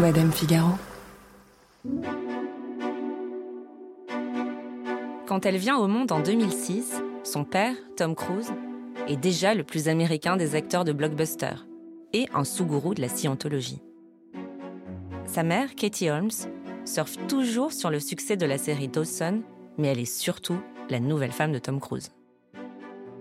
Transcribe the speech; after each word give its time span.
Madame 0.00 0.30
Figaro. 0.30 0.70
Quand 5.26 5.44
elle 5.44 5.56
vient 5.56 5.76
au 5.76 5.88
monde 5.88 6.12
en 6.12 6.20
2006, 6.20 7.02
son 7.24 7.44
père, 7.44 7.74
Tom 7.96 8.14
Cruise, 8.14 8.52
est 9.08 9.16
déjà 9.16 9.54
le 9.54 9.64
plus 9.64 9.88
américain 9.88 10.36
des 10.36 10.54
acteurs 10.54 10.84
de 10.84 10.92
blockbuster 10.92 11.54
et 12.12 12.28
un 12.32 12.44
sous-gourou 12.44 12.94
de 12.94 13.00
la 13.00 13.08
scientologie. 13.08 13.82
Sa 15.26 15.42
mère, 15.42 15.74
Katie 15.74 16.10
Holmes, 16.10 16.30
surfe 16.84 17.16
toujours 17.26 17.72
sur 17.72 17.90
le 17.90 17.98
succès 17.98 18.36
de 18.36 18.46
la 18.46 18.56
série 18.56 18.88
Dawson, 18.88 19.42
mais 19.78 19.88
elle 19.88 19.98
est 19.98 20.04
surtout 20.04 20.60
la 20.90 21.00
nouvelle 21.00 21.32
femme 21.32 21.52
de 21.52 21.58
Tom 21.58 21.80
Cruise. 21.80 22.12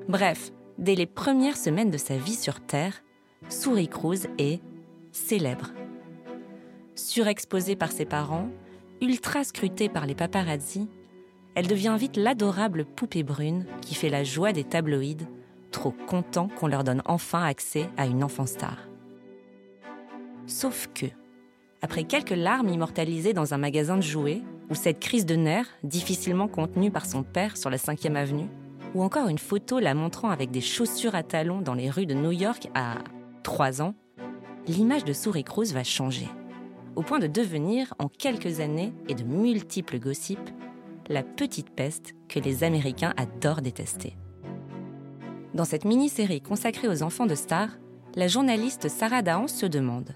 Bref, 0.08 0.52
dès 0.78 0.96
les 0.96 1.08
premières 1.08 1.58
semaines 1.58 1.92
de 1.92 1.98
sa 1.98 2.18
vie 2.18 2.36
sur 2.36 2.60
Terre, 2.60 3.02
Souris 3.50 3.90
Cruise 3.90 4.28
est 4.38 4.62
célèbre. 5.12 5.72
Surexposée 6.98 7.76
par 7.76 7.92
ses 7.92 8.06
parents, 8.06 8.50
ultra 9.02 9.44
scrutée 9.44 9.88
par 9.88 10.08
les 10.08 10.16
paparazzi, 10.16 10.90
elle 11.54 11.68
devient 11.68 11.96
vite 11.98 12.18
l'adorable 12.18 12.86
poupée 12.86 13.22
brune 13.22 13.68
qui 13.82 13.94
fait 13.94 14.10
la 14.10 14.24
joie 14.24 14.52
des 14.52 14.64
tabloïds, 14.64 15.28
trop 15.70 15.92
contents 16.08 16.48
qu'on 16.48 16.66
leur 16.66 16.84
donne 16.84 17.04
enfin 17.06 17.44
accès 17.44 17.88
à 17.98 18.08
une 18.08 18.24
enfant 18.24 18.48
star. 18.48 18.90
Sauf 20.48 20.90
que, 20.96 21.06
après 21.84 22.04
quelques 22.04 22.32
larmes 22.32 22.70
immortalisées 22.70 23.34
dans 23.34 23.54
un 23.54 23.58
magasin 23.58 23.98
de 23.98 24.02
jouets, 24.02 24.42
ou 24.72 24.74
cette 24.74 25.00
crise 25.00 25.28
de 25.28 25.36
nerfs 25.36 25.70
difficilement 25.84 26.48
contenue 26.48 26.90
par 26.90 27.06
son 27.06 27.22
père 27.22 27.58
sur 27.58 27.70
la 27.70 27.78
5e 27.78 28.16
avenue, 28.16 28.50
ou 28.96 29.04
encore 29.04 29.28
une 29.28 29.38
photo 29.38 29.78
la 29.78 29.94
montrant 29.94 30.32
avec 30.32 30.50
des 30.50 30.62
chaussures 30.62 31.14
à 31.14 31.22
talons 31.22 31.62
dans 31.62 31.76
les 31.76 31.92
rues 31.92 32.08
de 32.08 32.16
New 32.16 32.32
York 32.32 32.70
à 32.74 32.96
3 33.44 33.84
ans, 33.84 33.94
l'image 34.68 35.04
de 35.04 35.14
Souris 35.14 35.44
Cruz 35.44 35.74
va 35.74 35.84
changer, 35.84 36.28
au 36.98 37.04
point 37.04 37.20
de 37.20 37.28
devenir, 37.28 37.94
en 38.00 38.08
quelques 38.08 38.60
années 38.60 38.92
et 39.08 39.14
de 39.14 39.24
multiples 39.24 40.00
gossips, 40.00 40.50
la 41.10 41.22
petite 41.22 41.70
peste 41.70 42.16
que 42.28 42.40
les 42.40 42.64
Américains 42.64 43.14
adorent 43.18 43.62
détester. 43.62 44.18
Dans 45.54 45.64
cette 45.64 45.86
mini-série 45.86 46.42
consacrée 46.42 46.88
aux 46.88 47.04
enfants 47.04 47.28
de 47.28 47.36
stars, 47.36 47.78
la 48.16 48.28
journaliste 48.28 48.90
Sarah 48.90 49.22
Dahan 49.22 49.48
se 49.48 49.68
demande 49.68 50.16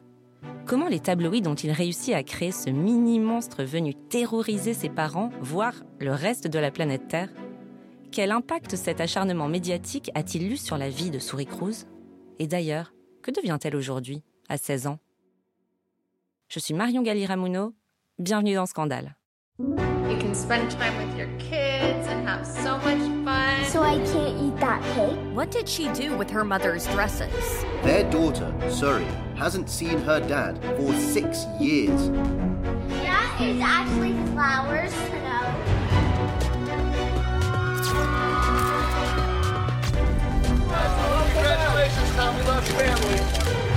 comment 0.65 0.87
les 0.87 0.99
tabloïds 0.99 1.47
ont-ils 1.47 1.71
réussi 1.71 2.15
à 2.15 2.23
créer 2.23 2.51
ce 2.51 2.71
mini-monstre 2.71 3.63
venu 3.63 3.93
terroriser 3.93 4.73
ses 4.73 4.89
parents, 4.89 5.29
voire 5.39 5.75
le 5.99 6.13
reste 6.13 6.47
de 6.47 6.59
la 6.59 6.71
planète 6.71 7.07
Terre? 7.07 7.29
Quel 8.11 8.31
impact 8.31 8.75
cet 8.75 9.01
acharnement 9.01 9.47
médiatique 9.47 10.09
a-t-il 10.15 10.51
eu 10.51 10.57
sur 10.57 10.79
la 10.79 10.89
vie 10.89 11.11
de 11.11 11.19
Souris 11.19 11.45
Cruz? 11.45 11.85
Et 12.39 12.47
d'ailleurs, 12.47 12.93
que 13.21 13.29
devient-elle 13.29 13.75
aujourd'hui, 13.75 14.23
à 14.49 14.57
16 14.57 14.87
ans? 14.87 14.99
Je 16.53 16.59
suis 16.59 16.73
Marion 16.73 17.01
Galli-Ramuno, 17.01 17.75
bienvenue 18.19 18.55
dans 18.55 18.65
Scandale. 18.65 19.15
You 19.57 20.17
can 20.19 20.35
spend 20.35 20.69
time 20.69 20.97
with 20.97 21.17
your 21.17 21.29
kids 21.39 22.05
and 22.09 22.27
have 22.27 22.45
so 22.45 22.77
much 22.79 22.99
fun. 23.23 23.63
So 23.69 23.81
I 23.81 23.95
can't 24.11 24.37
eat 24.37 24.59
that 24.59 24.83
cake? 24.93 25.17
What 25.33 25.49
did 25.49 25.69
she 25.69 25.87
do 25.93 26.17
with 26.17 26.29
her 26.29 26.43
mother's 26.43 26.85
dresses? 26.87 27.63
Their 27.83 28.03
daughter, 28.11 28.53
Surrey, 28.69 29.07
hasn't 29.37 29.69
seen 29.69 29.99
her 29.99 30.19
dad 30.19 30.59
for 30.75 30.93
six 30.95 31.45
years. 31.57 32.09
That 32.09 33.37
is 33.39 33.61
actually 33.61 34.11
flowers, 34.33 34.93
you 35.07 35.21
know. 35.23 35.47
Congratulations, 41.31 42.15
Tom. 42.17 42.35
We 42.35 42.43
love 42.43 42.67
family. 42.67 43.70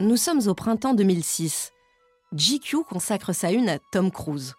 Nous 0.00 0.16
sommes 0.18 0.46
au 0.48 0.54
printemps 0.54 0.92
2006. 0.92 1.72
GQ 2.34 2.84
consacre 2.84 3.32
sa 3.32 3.50
une 3.52 3.68
à 3.68 3.78
Tom 3.78 4.10
Cruise. 4.10 4.54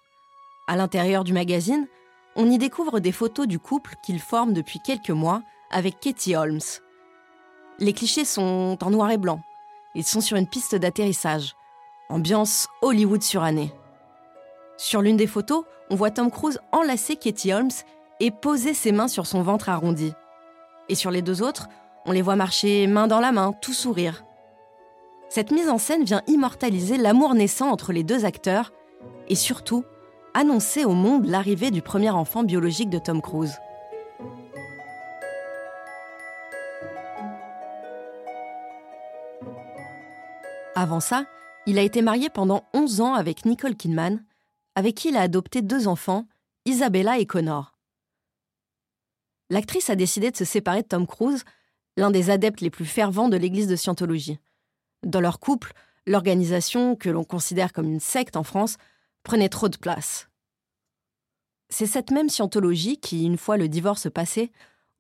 À 0.68 0.76
l'intérieur 0.76 1.24
du 1.24 1.34
magazine, 1.34 1.88
on 2.36 2.50
y 2.50 2.58
découvre 2.58 3.00
des 3.00 3.12
photos 3.12 3.48
du 3.48 3.60
couple 3.60 3.96
qu'il 4.04 4.20
forme 4.20 4.54
depuis 4.54 4.80
quelques 4.80 5.12
mois 5.12 5.44
avec 5.72 6.00
Katie 6.00 6.36
Holmes. 6.36 6.62
Les 7.80 7.94
clichés 7.94 8.26
sont 8.26 8.78
en 8.82 8.90
noir 8.90 9.12
et 9.12 9.18
blanc. 9.18 9.42
Ils 9.94 10.04
sont 10.04 10.22
sur 10.22 10.36
une 10.36 10.48
piste 10.48 10.76
d'atterrissage. 10.76 11.56
Ambiance 12.10 12.68
Hollywood 12.82 13.22
surannée. 13.22 13.72
Sur 14.78 15.02
l'une 15.02 15.18
des 15.18 15.28
photos, 15.28 15.64
on 15.90 15.96
voit 15.96 16.12
Tom 16.12 16.30
Cruise 16.30 16.60
enlacer 16.72 17.16
Katie 17.16 17.54
Holmes 17.54 17.70
et 18.20 18.32
poser 18.32 18.74
ses 18.74 18.92
mains 18.92 19.08
sur 19.08 19.26
son 19.26 19.42
ventre 19.42 19.70
arrondi. 19.70 20.14
Et 20.90 20.96
sur 20.96 21.12
les 21.12 21.22
deux 21.22 21.42
autres, 21.42 21.68
on 22.06 22.12
les 22.12 22.22
voit 22.22 22.36
marcher 22.36 22.86
main 22.88 23.08
dans 23.08 23.20
la 23.20 23.32
main, 23.32 23.54
tout 23.62 23.74
sourire. 23.74 24.24
Cette 25.30 25.52
mise 25.52 25.70
en 25.70 25.78
scène 25.78 26.04
vient 26.04 26.22
immortaliser 26.28 26.98
l'amour 26.98 27.34
naissant 27.34 27.70
entre 27.70 27.94
les 27.94 28.04
deux 28.04 28.26
acteurs 28.26 28.74
et 29.28 29.36
surtout 29.36 29.84
annoncer 30.34 30.86
au 30.86 30.92
monde 30.92 31.26
l'arrivée 31.26 31.72
du 31.72 31.82
premier 31.82 32.10
enfant 32.10 32.44
biologique 32.44 32.90
de 32.90 33.00
Tom 33.00 33.22
Cruise. 33.22 33.58
Avant 40.76 41.00
ça, 41.00 41.26
il 41.66 41.80
a 41.80 41.82
été 41.82 42.02
marié 42.02 42.30
pendant 42.30 42.66
11 42.74 43.02
ans 43.02 43.14
avec 43.14 43.46
Nicole 43.46 43.76
Kidman, 43.76 44.22
avec 44.76 44.96
qui 44.96 45.10
il 45.10 45.18
a 45.18 45.22
adopté 45.22 45.62
deux 45.62 45.88
enfants, 45.88 46.28
Isabella 46.66 47.18
et 47.20 47.26
Connor. 47.26 47.74
L'actrice 49.50 49.90
a 49.90 49.96
décidé 49.96 50.32
de 50.32 50.38
se 50.38 50.46
séparer 50.46 50.82
de 50.82 50.88
Tom 50.88 51.08
Cruise, 51.08 51.44
l'un 51.98 52.12
des 52.12 52.30
adeptes 52.30 52.62
les 52.62 52.70
plus 52.70 52.86
fervents 52.86 53.30
de 53.30 53.38
l'Église 53.38 53.68
de 53.68 53.76
Scientologie. 53.76 54.40
Dans 55.04 55.22
leur 55.22 55.40
couple, 55.40 55.74
l'organisation, 56.08 56.96
que 56.96 57.10
l'on 57.10 57.24
considère 57.24 57.74
comme 57.74 57.90
une 57.92 58.00
secte 58.00 58.36
en 58.36 58.44
France, 58.44 58.78
prenait 59.24 59.50
trop 59.50 59.70
de 59.70 59.78
place. 59.78 60.28
C'est 61.70 61.88
cette 61.88 62.12
même 62.12 62.30
Scientologie 62.30 62.98
qui, 62.98 63.26
une 63.26 63.38
fois 63.38 63.58
le 63.58 63.70
divorce 63.70 64.10
passé, 64.12 64.52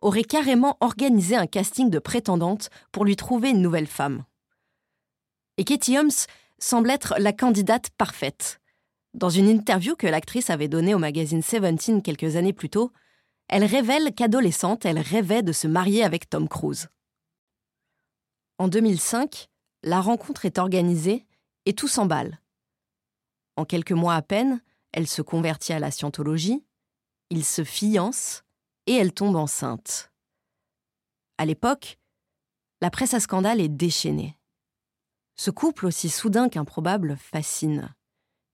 aurait 0.01 0.23
carrément 0.23 0.77
organisé 0.81 1.35
un 1.35 1.47
casting 1.47 1.89
de 1.89 1.99
prétendantes 1.99 2.69
pour 2.91 3.05
lui 3.05 3.15
trouver 3.15 3.49
une 3.49 3.61
nouvelle 3.61 3.87
femme. 3.87 4.23
Et 5.57 5.63
Katie 5.63 5.97
Holmes 5.97 6.09
semble 6.59 6.91
être 6.91 7.15
la 7.17 7.33
candidate 7.33 7.89
parfaite. 7.97 8.59
Dans 9.15 9.29
une 9.29 9.47
interview 9.47 9.95
que 9.95 10.07
l'actrice 10.07 10.49
avait 10.49 10.67
donnée 10.67 10.93
au 10.93 10.97
magazine 10.97 11.41
Seventeen 11.41 12.01
quelques 12.01 12.35
années 12.35 12.51
plus 12.51 12.69
tôt, 12.69 12.91
elle 13.47 13.63
révèle 13.63 14.13
qu'adolescente, 14.13 14.83
elle 14.83 14.99
rêvait 14.99 15.41
de 15.41 15.53
se 15.53 15.67
marier 15.67 16.03
avec 16.03 16.29
Tom 16.29 16.49
Cruise. 16.49 16.89
En 18.57 18.67
2005, 18.67 19.47
la 19.83 20.01
rencontre 20.01 20.43
est 20.43 20.57
organisée 20.57 21.25
et 21.65 21.71
tout 21.71 21.87
s'emballe. 21.87 22.41
En 23.55 23.63
quelques 23.63 23.93
mois 23.93 24.15
à 24.15 24.21
peine, 24.21 24.61
elle 24.91 25.07
se 25.07 25.21
convertit 25.21 25.71
à 25.71 25.79
la 25.79 25.91
scientologie, 25.91 26.65
ils 27.29 27.45
se 27.45 27.63
fiancent 27.63 28.43
et 28.85 28.95
elle 28.95 29.13
tombe 29.13 29.37
enceinte. 29.37 30.11
À 31.37 31.45
l'époque, 31.45 31.99
la 32.81 32.89
presse 32.89 33.13
à 33.13 33.21
scandale 33.21 33.61
est 33.61 33.69
déchaînée. 33.69 34.37
Ce 35.37 35.51
couple 35.51 35.85
aussi 35.85 36.09
soudain 36.09 36.49
qu'improbable 36.49 37.15
fascine. 37.15 37.95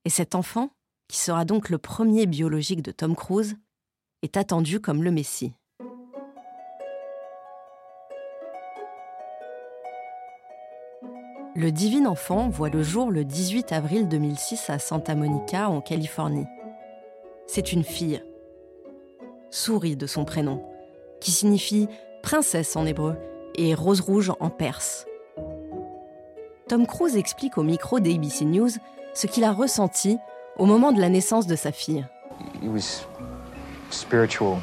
Et 0.05 0.09
cet 0.09 0.33
enfant, 0.35 0.69
qui 1.07 1.17
sera 1.17 1.45
donc 1.45 1.69
le 1.69 1.77
premier 1.77 2.25
biologique 2.25 2.81
de 2.81 2.91
Tom 2.91 3.15
Cruise, 3.15 3.55
est 4.23 4.37
attendu 4.37 4.79
comme 4.79 5.03
le 5.03 5.11
Messie. 5.11 5.53
Le 11.53 11.69
divin 11.69 12.05
enfant 12.05 12.49
voit 12.49 12.69
le 12.69 12.81
jour 12.81 13.11
le 13.11 13.25
18 13.25 13.73
avril 13.73 14.07
2006 14.07 14.69
à 14.69 14.79
Santa 14.79 15.15
Monica, 15.15 15.69
en 15.69 15.81
Californie. 15.81 16.47
C'est 17.45 17.73
une 17.73 17.83
fille. 17.83 18.23
Souris 19.49 19.97
de 19.97 20.07
son 20.07 20.23
prénom, 20.23 20.63
qui 21.19 21.31
signifie 21.31 21.87
princesse 22.23 22.75
en 22.77 22.85
hébreu 22.85 23.17
et 23.55 23.75
rose 23.75 23.99
rouge 23.99 24.31
en 24.39 24.49
perse. 24.49 25.05
Tom 26.69 26.87
Cruise 26.87 27.17
explique 27.17 27.57
au 27.57 27.63
micro 27.63 27.99
d'ABC 27.99 28.45
News 28.45 28.71
ce 29.13 29.27
qu'il 29.27 29.43
a 29.43 29.51
ressenti 29.51 30.17
au 30.57 30.65
moment 30.65 30.91
de 30.91 30.99
la 30.99 31.09
naissance 31.09 31.47
de 31.47 31.55
sa 31.55 31.71
fille. 31.71 32.05
It 32.61 32.69
was 32.69 33.05
spiritual, 33.89 34.57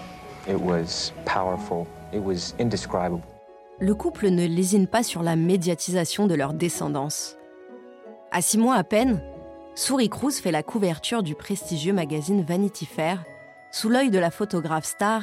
it 0.48 0.56
was 0.60 1.12
powerful, 1.24 1.86
it 2.12 2.20
was 2.20 2.54
indescribable. 2.60 3.20
Le 3.80 3.94
couple 3.94 4.30
ne 4.30 4.46
lésine 4.46 4.88
pas 4.88 5.02
sur 5.02 5.22
la 5.22 5.36
médiatisation 5.36 6.26
de 6.26 6.34
leur 6.34 6.52
descendance. 6.52 7.36
À 8.32 8.42
six 8.42 8.58
mois 8.58 8.74
à 8.74 8.84
peine, 8.84 9.22
Souris 9.74 10.08
Cruz 10.08 10.32
fait 10.32 10.50
la 10.50 10.64
couverture 10.64 11.22
du 11.22 11.36
prestigieux 11.36 11.92
magazine 11.92 12.42
Vanity 12.42 12.86
Fair 12.86 13.22
sous 13.70 13.88
l'œil 13.88 14.10
de 14.10 14.18
la 14.18 14.32
photographe 14.32 14.84
star 14.84 15.22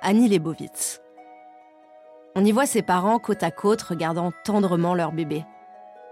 Annie 0.00 0.28
Leibovitz. 0.28 1.02
On 2.34 2.44
y 2.44 2.52
voit 2.52 2.64
ses 2.64 2.82
parents 2.82 3.18
côte 3.18 3.42
à 3.42 3.50
côte 3.50 3.82
regardant 3.82 4.32
tendrement 4.44 4.94
leur 4.94 5.12
bébé. 5.12 5.44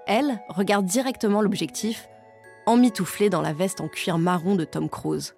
Elle 0.06 0.40
regarde 0.49 0.84
directement 0.84 1.40
l'objectif, 1.40 2.08
emmitouflée 2.69 3.31
dans 3.31 3.41
la 3.41 3.55
veste 3.55 3.81
en 3.81 3.88
cuir 3.88 4.19
marron 4.19 4.55
de 4.55 4.65
Tom 4.65 4.91
Cruise. 4.91 5.35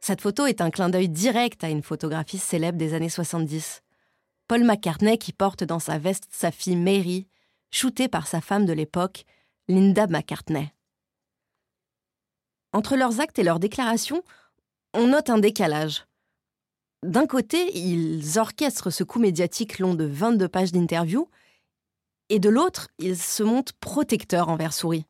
Cette 0.00 0.20
photo 0.20 0.46
est 0.46 0.60
un 0.60 0.70
clin 0.70 0.88
d'œil 0.88 1.08
direct 1.08 1.62
à 1.62 1.68
une 1.68 1.82
photographie 1.82 2.38
célèbre 2.38 2.78
des 2.78 2.94
années 2.94 3.08
70. 3.08 3.82
Paul 4.48 4.64
McCartney 4.64 5.18
qui 5.18 5.32
porte 5.32 5.62
dans 5.62 5.78
sa 5.78 5.98
veste 5.98 6.24
sa 6.30 6.50
fille 6.50 6.74
Mary, 6.74 7.28
shootée 7.70 8.08
par 8.08 8.26
sa 8.26 8.40
femme 8.40 8.66
de 8.66 8.72
l'époque, 8.72 9.24
Linda 9.68 10.08
McCartney. 10.08 10.72
Entre 12.72 12.96
leurs 12.96 13.20
actes 13.20 13.38
et 13.38 13.44
leurs 13.44 13.60
déclarations, 13.60 14.24
on 14.94 15.08
note 15.08 15.30
un 15.30 15.38
décalage. 15.38 16.06
D'un 17.04 17.26
côté, 17.26 17.76
ils 17.76 18.38
orchestrent 18.38 18.92
ce 18.92 19.04
coup 19.04 19.20
médiatique 19.20 19.78
long 19.78 19.94
de 19.94 20.04
22 20.04 20.48
pages 20.48 20.72
d'interview, 20.72 21.28
et 22.30 22.40
de 22.40 22.48
l'autre, 22.48 22.88
ils 22.98 23.16
se 23.16 23.44
montrent 23.44 23.74
protecteurs 23.74 24.48
envers 24.48 24.72
Souris. 24.72 25.06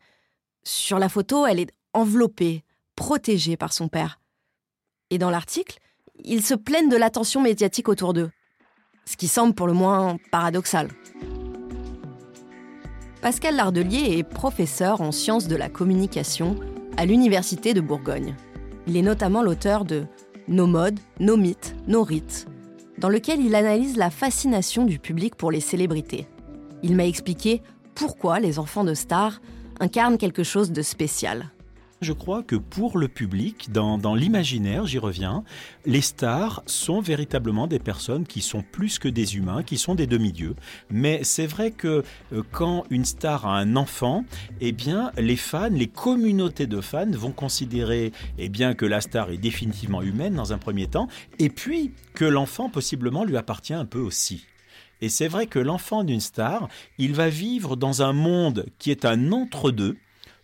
Sur 0.62 0.98
la 0.98 1.08
photo, 1.08 1.46
elle 1.46 1.60
est 1.60 1.72
enveloppée, 1.94 2.64
protégée 2.96 3.56
par 3.56 3.72
son 3.72 3.88
père. 3.88 4.20
Et 5.10 5.18
dans 5.18 5.30
l'article, 5.30 5.78
ils 6.22 6.44
se 6.44 6.54
plaignent 6.54 6.90
de 6.90 6.96
l'attention 6.96 7.40
médiatique 7.40 7.88
autour 7.88 8.12
d'eux, 8.12 8.30
ce 9.06 9.16
qui 9.16 9.26
semble 9.26 9.54
pour 9.54 9.66
le 9.66 9.72
moins 9.72 10.18
paradoxal. 10.30 10.88
Pascal 13.22 13.56
Lardelier 13.56 14.18
est 14.18 14.22
professeur 14.22 15.00
en 15.00 15.12
sciences 15.12 15.48
de 15.48 15.56
la 15.56 15.68
communication 15.68 16.56
à 16.96 17.06
l'Université 17.06 17.74
de 17.74 17.80
Bourgogne. 17.80 18.34
Il 18.86 18.96
est 18.96 19.02
notamment 19.02 19.42
l'auteur 19.42 19.84
de 19.84 20.06
Nos 20.48 20.66
modes, 20.66 20.98
nos 21.20 21.36
mythes, 21.36 21.76
nos 21.86 22.02
rites, 22.02 22.46
dans 22.98 23.08
lequel 23.08 23.40
il 23.40 23.54
analyse 23.54 23.96
la 23.96 24.10
fascination 24.10 24.84
du 24.84 24.98
public 24.98 25.36
pour 25.36 25.50
les 25.50 25.60
célébrités. 25.60 26.26
Il 26.82 26.96
m'a 26.96 27.06
expliqué 27.06 27.62
pourquoi 27.94 28.40
les 28.40 28.58
enfants 28.58 28.84
de 28.84 28.94
stars 28.94 29.40
incarnent 29.80 30.18
quelque 30.18 30.44
chose 30.44 30.70
de 30.72 30.82
spécial. 30.82 31.50
Je 32.02 32.14
crois 32.14 32.42
que 32.42 32.56
pour 32.56 32.96
le 32.96 33.08
public, 33.08 33.70
dans, 33.72 33.98
dans 33.98 34.14
l'imaginaire, 34.14 34.86
j'y 34.86 34.98
reviens, 34.98 35.44
les 35.84 36.00
stars 36.00 36.62
sont 36.64 37.02
véritablement 37.02 37.66
des 37.66 37.78
personnes 37.78 38.26
qui 38.26 38.40
sont 38.40 38.62
plus 38.62 38.98
que 38.98 39.08
des 39.08 39.36
humains, 39.36 39.62
qui 39.62 39.76
sont 39.76 39.94
des 39.94 40.06
demi-dieux. 40.06 40.54
Mais 40.88 41.20
c'est 41.24 41.46
vrai 41.46 41.72
que 41.72 42.02
euh, 42.32 42.42
quand 42.52 42.84
une 42.88 43.04
star 43.04 43.46
a 43.46 43.58
un 43.58 43.76
enfant, 43.76 44.24
eh 44.62 44.72
bien, 44.72 45.12
les 45.18 45.36
fans, 45.36 45.68
les 45.68 45.88
communautés 45.88 46.66
de 46.66 46.80
fans 46.80 47.10
vont 47.10 47.32
considérer 47.32 48.12
eh 48.38 48.48
bien, 48.48 48.72
que 48.72 48.86
la 48.86 49.02
star 49.02 49.28
est 49.30 49.36
définitivement 49.36 50.00
humaine 50.00 50.34
dans 50.34 50.54
un 50.54 50.58
premier 50.58 50.86
temps, 50.86 51.08
et 51.38 51.50
puis 51.50 51.92
que 52.14 52.24
l'enfant 52.24 52.70
possiblement 52.70 53.24
lui 53.24 53.36
appartient 53.36 53.74
un 53.74 53.84
peu 53.84 54.00
aussi. 54.00 54.46
Et 55.00 55.08
c'est 55.08 55.28
vrai 55.28 55.46
que 55.46 55.58
l'enfant 55.58 56.04
d'une 56.04 56.20
star, 56.20 56.68
il 56.98 57.14
va 57.14 57.28
vivre 57.28 57.76
dans 57.76 58.02
un 58.02 58.12
monde 58.12 58.66
qui 58.78 58.90
est 58.90 59.04
un 59.04 59.32
entre-deux, 59.32 59.96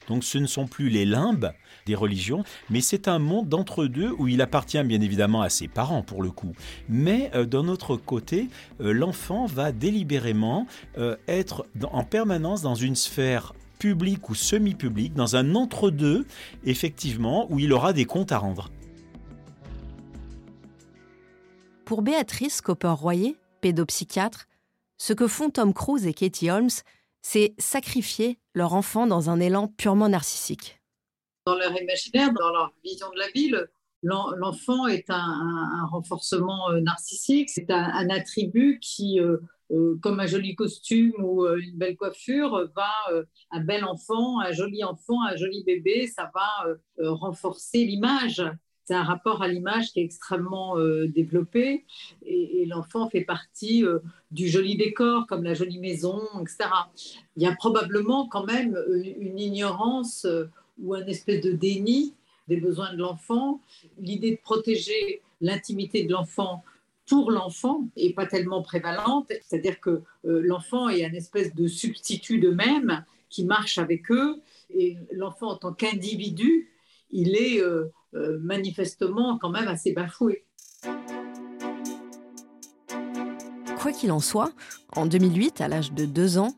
donc 0.08 0.24
ce 0.24 0.38
ne 0.38 0.46
sont 0.46 0.66
plus 0.66 0.88
les 0.88 1.04
limbes 1.04 1.52
des 1.84 1.94
religions, 1.94 2.44
mais 2.70 2.80
c'est 2.80 3.08
un 3.08 3.18
monde 3.18 3.48
d'entre-deux 3.48 4.12
où 4.18 4.28
il 4.28 4.40
appartient 4.40 4.82
bien 4.82 5.00
évidemment 5.00 5.42
à 5.42 5.48
ses 5.48 5.68
parents 5.68 6.02
pour 6.02 6.22
le 6.22 6.30
coup. 6.30 6.52
Mais 6.88 7.30
euh, 7.34 7.44
d'un 7.44 7.68
autre 7.68 7.96
côté, 7.96 8.48
euh, 8.80 8.92
l'enfant 8.92 9.46
va 9.46 9.72
délibérément 9.72 10.66
euh, 10.98 11.16
être 11.28 11.66
en 11.90 12.04
permanence 12.04 12.62
dans 12.62 12.74
une 12.74 12.96
sphère 12.96 13.52
publique 13.78 14.30
ou 14.30 14.34
semi-publique, 14.34 15.14
dans 15.14 15.36
un 15.36 15.54
entre-deux, 15.54 16.26
effectivement, 16.64 17.46
où 17.50 17.58
il 17.58 17.72
aura 17.72 17.92
des 17.92 18.06
comptes 18.06 18.32
à 18.32 18.38
rendre. 18.38 18.70
Pour 21.84 22.02
Béatrice 22.02 22.62
Copper-Royer, 22.62 23.36
pédopsychiatre, 23.66 24.46
ce 24.96 25.12
que 25.12 25.26
font 25.26 25.50
Tom 25.50 25.74
Cruise 25.74 26.06
et 26.06 26.14
Katie 26.14 26.50
Holmes, 26.50 26.70
c'est 27.20 27.54
sacrifier 27.58 28.38
leur 28.54 28.74
enfant 28.74 29.08
dans 29.08 29.28
un 29.28 29.40
élan 29.40 29.66
purement 29.66 30.08
narcissique. 30.08 30.80
Dans 31.46 31.56
leur 31.56 31.72
imaginaire, 31.80 32.32
dans 32.32 32.50
leur 32.50 32.72
vision 32.84 33.10
de 33.10 33.18
la 33.18 33.28
ville, 33.30 33.68
l'enfant 34.02 34.86
est 34.86 35.10
un, 35.10 35.86
renforcement 35.90 36.70
euh, 36.70 36.80
narcissique, 36.80 37.50
c'est 37.50 37.70
un, 37.70 38.08
attribut 38.08 38.78
qui, 38.80 39.18
euh, 39.18 39.38
euh, 39.72 39.98
comme 40.00 40.20
un 40.20 40.26
joli 40.26 40.54
costume 40.54 41.14
ou 41.18 41.44
une 41.48 41.76
belle 41.76 41.96
coiffure, 41.96 42.70
va, 42.76 43.24
un 43.50 43.60
bel 43.60 43.84
enfant, 43.84 44.38
un 44.40 44.52
joli 44.52 44.84
enfant, 44.84 45.24
un 45.24 45.34
joli 45.34 45.64
bébé, 45.64 46.06
ça 46.06 46.30
va 46.32 46.76
renforcer 46.98 47.84
l'image 47.84 48.44
c'est 48.86 48.94
un 48.94 49.02
rapport 49.02 49.42
à 49.42 49.48
l'image 49.48 49.92
qui 49.92 50.00
est 50.00 50.04
extrêmement 50.04 50.78
euh, 50.78 51.08
développé 51.08 51.84
et, 52.24 52.64
l'enfant 52.66 53.08
fait 53.10 53.22
partie 53.22 53.84
euh, 53.84 53.98
du 54.30 54.48
joli 54.48 54.76
décor, 54.76 55.26
comme 55.26 55.42
la 55.42 55.54
jolie 55.54 55.78
maison, 55.78 56.22
etc. 56.40 56.70
Il 57.36 57.42
y 57.42 57.46
a 57.46 57.54
probablement 57.54 58.28
quand 58.28 58.44
même 58.44 58.76
euh, 58.76 59.02
une 59.18 59.40
ignorance 59.40 60.26
ou 60.80 60.94
un 60.94 61.04
espèce 61.06 61.40
de 61.40 61.52
déni 61.52 62.14
des 62.46 62.58
besoins 62.58 62.92
de 62.92 62.98
l'enfant. 62.98 63.60
L'idée 63.98 64.32
de 64.32 64.40
protéger 64.40 65.20
l'intimité 65.40 66.04
de 66.04 66.12
l'enfant 66.12 66.62
pour 67.08 67.32
l'enfant 67.32 67.88
est 67.96 68.14
pas 68.14 68.26
tellement 68.26 68.62
prévalente, 68.62 69.32
c'est-à-dire 69.42 69.80
que 69.80 70.02
l'enfant 70.24 70.88
est 70.88 71.04
un 71.04 71.12
espèce 71.12 71.54
de 71.54 71.68
substitut 71.68 72.38
d'eux-mêmes 72.38 73.04
qui 73.30 73.44
marche 73.44 73.78
avec 73.78 74.10
eux 74.10 74.40
et 74.74 74.96
l'enfant 75.12 75.50
en 75.50 75.56
tant 75.56 75.72
qu'individu, 75.72 76.68
il 77.12 77.36
est 77.36 77.62
euh, 78.16 78.38
manifestement 78.42 79.38
quand 79.38 79.50
même 79.50 79.68
assez 79.68 79.92
bafoué. 79.92 80.46
Quoi 83.78 83.92
qu'il 83.92 84.10
en 84.10 84.20
soit, 84.20 84.52
en 84.96 85.06
2008, 85.06 85.60
à 85.60 85.68
l'âge 85.68 85.92
de 85.92 86.06
2 86.06 86.38
ans, 86.38 86.54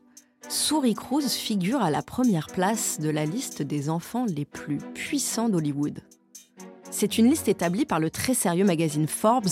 Souris 0.47 0.95
Cruz 0.95 1.27
figure 1.27 1.81
à 1.81 1.91
la 1.91 2.01
première 2.01 2.47
place 2.47 2.99
de 2.99 3.09
la 3.09 3.25
liste 3.25 3.61
des 3.61 3.89
enfants 3.89 4.25
les 4.25 4.45
plus 4.45 4.79
puissants 4.95 5.49
d'Hollywood. 5.49 5.99
C'est 6.89 7.19
une 7.19 7.29
liste 7.29 7.47
établie 7.47 7.85
par 7.85 7.99
le 7.99 8.09
très 8.09 8.33
sérieux 8.33 8.65
magazine 8.65 9.07
Forbes 9.07 9.49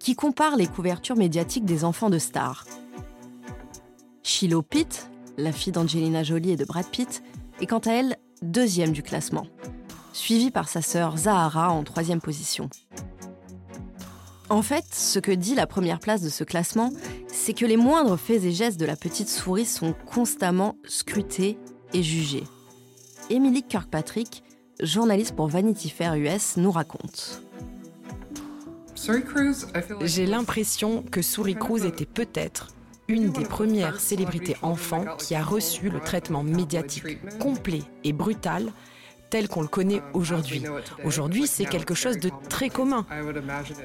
qui 0.00 0.16
compare 0.16 0.56
les 0.56 0.66
couvertures 0.66 1.16
médiatiques 1.16 1.64
des 1.64 1.84
enfants 1.84 2.10
de 2.10 2.18
stars. 2.18 2.66
Shiloh 4.24 4.62
Pitt, 4.62 5.08
la 5.36 5.52
fille 5.52 5.72
d'Angelina 5.72 6.24
Jolie 6.24 6.50
et 6.50 6.56
de 6.56 6.64
Brad 6.64 6.86
Pitt, 6.86 7.22
est 7.60 7.66
quant 7.66 7.78
à 7.78 7.92
elle 7.92 8.16
deuxième 8.42 8.90
du 8.90 9.04
classement, 9.04 9.46
suivi 10.12 10.50
par 10.50 10.68
sa 10.68 10.82
sœur 10.82 11.16
Zahara 11.16 11.70
en 11.70 11.82
troisième 11.84 12.20
position. 12.20 12.68
En 14.48 14.62
fait, 14.62 14.84
ce 14.92 15.18
que 15.18 15.32
dit 15.32 15.54
la 15.54 15.66
première 15.66 15.98
place 15.98 16.20
de 16.20 16.28
ce 16.28 16.44
classement, 16.44 16.92
c'est 17.28 17.54
que 17.54 17.64
les 17.64 17.76
moindres 17.78 18.18
faits 18.18 18.44
et 18.44 18.52
gestes 18.52 18.78
de 18.78 18.84
la 18.84 18.96
petite 18.96 19.28
souris 19.28 19.64
sont 19.64 19.94
constamment 20.06 20.76
scrutés 20.84 21.58
et 21.94 22.02
jugés. 22.02 22.44
Emily 23.30 23.62
Kirkpatrick, 23.62 24.42
journaliste 24.80 25.34
pour 25.34 25.48
Vanity 25.48 25.88
Fair 25.88 26.14
US, 26.16 26.56
nous 26.58 26.70
raconte. 26.70 27.42
J'ai 30.02 30.26
l'impression 30.26 31.02
que 31.02 31.22
Souris 31.22 31.56
Cruz 31.56 31.84
était 31.84 32.06
peut-être 32.06 32.68
une 33.08 33.30
des 33.30 33.44
premières 33.44 34.00
célébrités 34.00 34.56
enfants 34.62 35.04
qui 35.18 35.34
a 35.34 35.42
reçu 35.42 35.90
le 35.90 35.98
traitement 35.98 36.44
médiatique 36.44 37.18
complet 37.38 37.82
et 38.04 38.12
brutal 38.12 38.72
tel 39.32 39.48
qu'on 39.48 39.62
le 39.62 39.68
connaît 39.68 40.02
aujourd'hui. 40.12 40.62
Aujourd'hui, 41.04 41.46
c'est 41.46 41.64
quelque 41.64 41.94
chose 41.94 42.18
de 42.18 42.30
très 42.50 42.68
commun. 42.68 43.06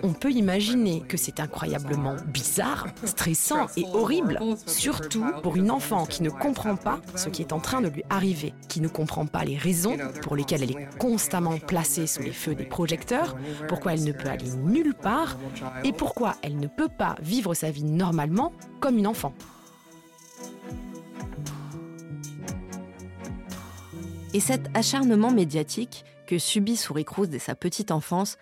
On 0.04 0.12
peut 0.12 0.32
imaginer 0.32 1.04
que 1.08 1.16
c'est 1.16 1.40
incroyablement 1.40 2.18
bizarre, 2.28 2.88
stressant 3.06 3.68
et 3.78 3.86
horrible, 3.94 4.40
surtout 4.66 5.26
pour 5.44 5.56
une 5.56 5.72
enfant 5.72 6.06
qui 6.06 6.22
ne 6.22 6.30
comprend 6.30 6.76
pas 6.76 7.00
ce 7.16 7.30
qui 7.30 7.42
est 7.42 7.54
en 7.54 7.62
train 7.62 7.80
de 7.80 7.88
lui 7.88 8.04
arriver, 8.10 8.54
qui 8.68 8.82
ne 8.82 8.90
comprend 8.90 9.26
pas 9.26 9.46
les 9.46 9.58
raisons 9.58 9.96
pour 10.22 10.36
lesquelles 10.36 10.64
elle 10.64 10.72
est 10.72 10.98
constamment 11.00 11.58
placée 11.60 12.08
sous 12.08 12.24
les 12.24 12.34
feux 12.34 12.54
des 12.54 12.66
projecteurs, 12.66 13.38
pourquoi 13.70 13.94
elle 13.94 14.04
ne 14.04 14.12
peut 14.12 14.28
aller 14.28 14.52
nulle 14.52 14.96
part 14.96 15.38
et 15.86 15.94
pourquoi 15.94 16.36
elle 16.42 16.58
ne 16.58 16.68
peut 16.68 16.90
pas 16.90 17.16
vivre 17.22 17.54
sa 17.54 17.72
vie 17.72 17.86
normalement 17.86 18.52
comme 18.82 18.98
une 18.98 19.08
enfant. 19.08 19.34
Et 24.34 24.40
cet 24.42 24.76
acharnement 24.76 25.32
médiatique 25.32 26.04
que 26.28 26.38
subit 26.38 26.76
Souris 26.76 27.06
Cruz 27.06 27.28
dès 27.28 27.40
sa 27.40 27.56
petite 27.56 27.92
enfance 27.92 28.38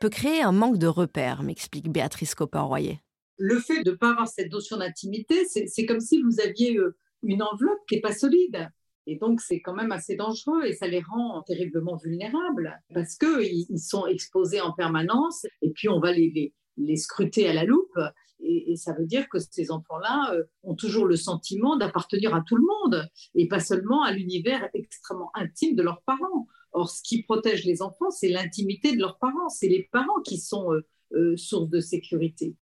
peut 0.00 0.08
créer 0.08 0.40
un 0.40 0.52
manque 0.52 0.78
de 0.78 0.86
repères, 0.86 1.42
m'explique 1.42 1.90
Béatrice 1.90 2.34
Copper-Royer. 2.34 3.00
Le 3.36 3.58
fait 3.58 3.82
de 3.82 3.90
ne 3.90 3.96
pas 3.96 4.10
avoir 4.10 4.28
cette 4.28 4.52
notion 4.52 4.76
d'intimité, 4.76 5.44
c'est 5.46 5.86
comme 5.86 6.00
si 6.00 6.22
vous 6.22 6.40
aviez 6.40 6.76
euh, 6.76 6.96
une 7.22 7.42
enveloppe 7.42 7.80
qui 7.88 7.96
n'est 7.96 8.00
pas 8.00 8.12
solide. 8.12 8.68
Et 9.06 9.16
donc, 9.16 9.40
c'est 9.40 9.60
quand 9.60 9.74
même 9.74 9.92
assez 9.92 10.14
dangereux 10.14 10.64
et 10.64 10.74
ça 10.74 10.86
les 10.86 11.00
rend 11.00 11.42
terriblement 11.42 11.96
vulnérables 11.96 12.80
parce 12.94 13.16
qu'ils 13.16 13.66
sont 13.78 14.06
exposés 14.06 14.60
en 14.60 14.72
permanence 14.72 15.46
et 15.62 15.70
puis 15.70 15.88
on 15.88 16.00
va 16.00 16.12
les, 16.12 16.54
les 16.76 16.96
scruter 16.96 17.48
à 17.48 17.52
la 17.52 17.64
loupe 17.64 17.98
et, 18.42 18.76
ça 18.76 18.92
veut 18.92 19.06
dire 19.06 19.28
que 19.28 19.38
ces 19.38 19.70
enfants-là 19.70 20.32
euh, 20.34 20.44
ont 20.62 20.74
toujours 20.74 21.06
le 21.06 21.16
sentiment 21.16 21.76
d'appartenir 21.76 22.34
à 22.34 22.42
tout 22.46 22.56
le 22.56 22.62
monde 22.62 23.08
et 23.34 23.48
pas 23.48 23.60
seulement 23.60 24.02
à 24.02 24.12
l'univers 24.12 24.68
extrêmement 24.74 25.30
intime 25.34 25.76
de 25.76 25.82
leurs 25.82 26.02
parents. 26.02 26.46
Or, 26.72 26.88
ce 26.88 27.02
qui 27.02 27.22
protège 27.22 27.64
les 27.64 27.82
enfants, 27.82 28.10
c'est 28.10 28.28
l'intimité 28.28 28.94
de 28.94 29.00
leurs 29.00 29.18
parents. 29.18 29.48
C'est 29.48 29.68
les 29.68 29.88
parents 29.92 30.20
qui 30.24 30.38
sont 30.38 30.72
euh, 30.72 30.86
euh, 31.12 31.36
source 31.36 31.68
de 31.68 31.80
sécurité. 31.80 32.54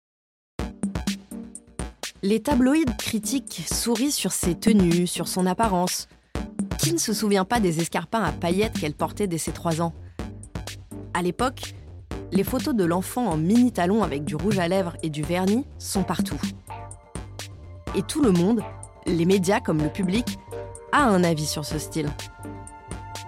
Les 2.21 2.41
tabloïds 2.41 2.85
critiques 2.97 3.61
sourient 3.71 4.11
sur 4.11 4.31
ses 4.31 4.55
tenues, 4.55 5.07
sur 5.07 5.27
son 5.27 5.45
apparence. 5.45 6.07
Qui 6.79 6.93
ne 6.93 6.97
se 6.97 7.13
souvient 7.13 7.45
pas 7.45 7.59
des 7.59 7.79
escarpins 7.79 8.23
à 8.23 8.31
paillettes 8.31 8.79
qu'elle 8.79 8.93
portait 8.93 9.27
dès 9.27 9.37
ses 9.37 9.51
trois 9.51 9.81
ans? 9.81 9.93
À 11.13 11.21
l'époque, 11.21 11.73
les 12.31 12.43
photos 12.43 12.75
de 12.75 12.83
l'enfant 12.83 13.27
en 13.27 13.37
mini 13.37 13.71
talons 13.71 14.03
avec 14.03 14.23
du 14.23 14.35
rouge 14.35 14.59
à 14.59 14.67
lèvres 14.67 14.95
et 15.03 15.09
du 15.09 15.21
vernis 15.21 15.65
sont 15.77 16.03
partout. 16.03 16.39
Et 17.95 18.03
tout 18.03 18.21
le 18.21 18.31
monde, 18.31 18.61
les 19.05 19.25
médias 19.25 19.59
comme 19.59 19.81
le 19.81 19.89
public, 19.89 20.37
a 20.91 21.03
un 21.03 21.23
avis 21.23 21.45
sur 21.45 21.65
ce 21.65 21.79
style. 21.79 22.09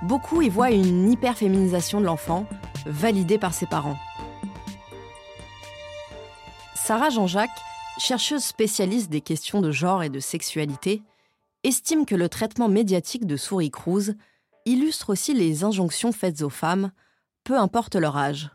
Beaucoup 0.04 0.42
y 0.42 0.50
voient 0.50 0.72
une 0.72 1.12
hyperféminisation 1.12 2.00
de 2.00 2.06
l'enfant, 2.06 2.46
validée 2.86 3.38
par 3.38 3.54
ses 3.54 3.66
parents. 3.66 3.98
Sarah 6.76 7.10
Jean-Jacques, 7.10 7.50
chercheuse 7.98 8.44
spécialiste 8.44 9.10
des 9.10 9.22
questions 9.22 9.62
de 9.62 9.72
genre 9.72 10.04
et 10.04 10.10
de 10.10 10.20
sexualité, 10.20 11.04
estime 11.64 12.06
que 12.06 12.16
le 12.16 12.30
traitement 12.30 12.68
médiatique 12.68 13.28
de 13.28 13.38
Souris 13.38 13.70
Cruz 13.70 14.16
illustre 14.66 15.12
aussi 15.12 15.34
les 15.34 15.64
injonctions 15.64 16.12
faites 16.12 16.42
aux 16.42 16.50
femmes, 16.50 16.92
peu 17.44 17.58
importe 17.58 17.96
leur 17.96 18.18
âge. 18.18 18.50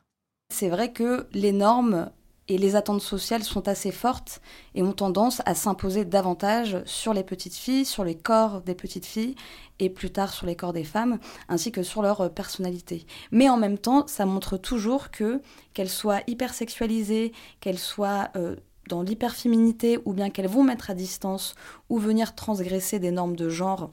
C'est 0.49 0.69
vrai 0.69 0.93
que 0.93 1.27
les 1.33 1.53
normes 1.53 2.11
et 2.49 2.57
les 2.57 2.77
attentes 2.77 3.03
sociales 3.03 3.43
sont 3.43 3.69
assez 3.69 3.91
fortes 3.91 4.41
et 4.75 4.83
ont 4.83 4.93
tendance 4.93 5.43
à 5.45 5.55
s'imposer 5.55 6.05
davantage 6.05 6.79
sur 6.87 7.13
les 7.13 7.25
petites 7.25 7.57
filles, 7.57 7.85
sur 7.85 8.05
les 8.05 8.15
corps 8.15 8.63
des 8.63 8.75
petites 8.75 9.05
filles 9.05 9.35
et 9.81 9.91
plus 9.91 10.11
tard 10.11 10.33
sur 10.33 10.47
les 10.47 10.57
corps 10.57 10.73
des 10.73 10.85
femmes, 10.85 11.19
ainsi 11.49 11.73
que 11.73 11.83
sur 11.83 12.01
leur 12.01 12.33
personnalité. 12.33 13.05
Mais 13.33 13.49
en 13.49 13.57
même 13.57 13.79
temps, 13.79 14.07
ça 14.07 14.25
montre 14.25 14.57
toujours 14.57 15.11
que 15.11 15.43
qu'elles 15.75 15.91
soient 15.91 16.23
hypersexualisées, 16.27 17.33
qu'elles 17.61 17.79
soient 17.79 18.31
euh, 18.37 18.57
dans 18.89 19.03
l'hyperféminité 19.03 19.99
ou 20.05 20.13
bien 20.13 20.31
qu'elles 20.31 20.49
vont 20.49 20.63
mettre 20.63 20.91
à 20.91 20.95
distance 20.95 21.55
ou 21.91 21.99
venir 21.99 22.35
transgresser 22.35 22.99
des 22.99 23.11
normes 23.11 23.37
de 23.37 23.49
genre 23.49 23.91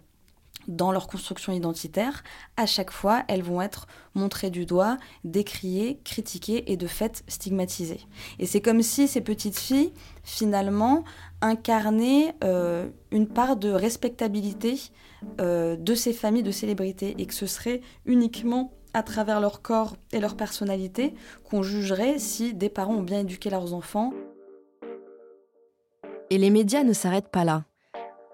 dans 0.67 0.91
leur 0.91 1.07
construction 1.07 1.53
identitaire, 1.53 2.23
à 2.57 2.65
chaque 2.65 2.91
fois, 2.91 3.23
elles 3.27 3.43
vont 3.43 3.61
être 3.61 3.87
montrées 4.15 4.49
du 4.49 4.65
doigt, 4.65 4.97
décriées, 5.23 5.99
critiquées 6.03 6.71
et 6.71 6.77
de 6.77 6.87
fait 6.87 7.23
stigmatisées. 7.27 8.01
Et 8.39 8.45
c'est 8.45 8.61
comme 8.61 8.81
si 8.81 9.07
ces 9.07 9.21
petites 9.21 9.57
filles, 9.57 9.93
finalement, 10.23 11.03
incarnaient 11.41 12.35
euh, 12.43 12.87
une 13.11 13.27
part 13.27 13.55
de 13.57 13.69
respectabilité 13.69 14.79
euh, 15.41 15.75
de 15.75 15.95
ces 15.95 16.13
familles 16.13 16.43
de 16.43 16.51
célébrités 16.51 17.15
et 17.17 17.25
que 17.25 17.33
ce 17.33 17.45
serait 17.45 17.81
uniquement 18.05 18.71
à 18.93 19.03
travers 19.03 19.39
leur 19.39 19.61
corps 19.61 19.95
et 20.11 20.19
leur 20.19 20.35
personnalité 20.35 21.15
qu'on 21.49 21.63
jugerait 21.63 22.19
si 22.19 22.53
des 22.53 22.69
parents 22.69 22.95
ont 22.95 23.03
bien 23.03 23.21
éduqué 23.21 23.49
leurs 23.49 23.73
enfants. 23.73 24.13
Et 26.29 26.37
les 26.37 26.49
médias 26.49 26.83
ne 26.83 26.93
s'arrêtent 26.93 27.31
pas 27.31 27.43
là. 27.43 27.65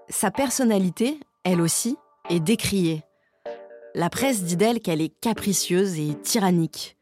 Sa 0.09 0.31
personnalité, 0.31 1.19
elle 1.43 1.62
aussi, 1.62 1.98
est 2.29 2.39
décriée. 2.39 3.03
La 3.95 4.09
presse 4.09 4.43
dit 4.43 4.55
d'elle 4.55 4.79
qu'elle 4.79 5.01
est 5.01 5.13
capricieuse 5.19 6.00
et 6.00 6.13
tyrannique. 6.15 6.95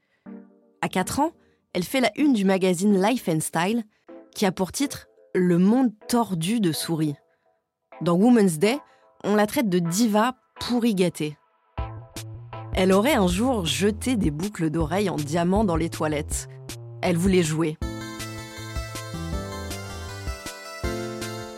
À 0.81 0.89
4 0.89 1.19
ans, 1.19 1.31
elle 1.73 1.83
fait 1.83 2.01
la 2.01 2.11
une 2.15 2.33
du 2.33 2.45
magazine 2.45 3.01
Life 3.01 3.27
and 3.27 3.41
Style, 3.41 3.83
qui 4.33 4.45
a 4.45 4.51
pour 4.51 4.71
titre 4.71 5.07
Le 5.35 5.57
monde 5.57 5.91
tordu 6.07 6.59
de 6.59 6.71
souris. 6.71 7.15
Dans 8.01 8.15
Women's 8.15 8.57
Day, 8.57 8.79
on 9.23 9.35
la 9.35 9.47
traite 9.47 9.69
de 9.69 9.79
diva 9.79 10.35
pourri 10.59 10.95
gâtée. 10.95 11.37
Elle 12.73 12.93
aurait 12.93 13.15
un 13.15 13.27
jour 13.27 13.65
jeté 13.65 14.15
des 14.15 14.31
boucles 14.31 14.69
d'oreilles 14.69 15.09
en 15.09 15.15
diamant 15.15 15.63
dans 15.63 15.75
les 15.75 15.89
toilettes. 15.89 16.47
Elle 17.01 17.17
voulait 17.17 17.43
jouer. 17.43 17.77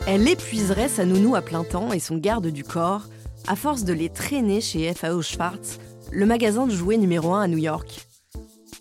Elle 0.07 0.27
épuiserait 0.27 0.89
sa 0.89 1.05
nounou 1.05 1.35
à 1.35 1.41
plein 1.41 1.63
temps 1.63 1.91
et 1.91 1.99
son 1.99 2.17
garde 2.17 2.47
du 2.47 2.63
corps 2.63 3.03
à 3.49 3.55
force 3.55 3.83
de 3.83 3.93
les 3.93 4.09
traîner 4.09 4.61
chez 4.61 4.93
FAO 4.93 5.23
Schwartz, 5.23 5.79
le 6.11 6.27
magasin 6.27 6.67
de 6.67 6.71
jouets 6.71 6.97
numéro 6.97 7.33
1 7.33 7.41
à 7.41 7.47
New 7.47 7.57
York. 7.57 8.07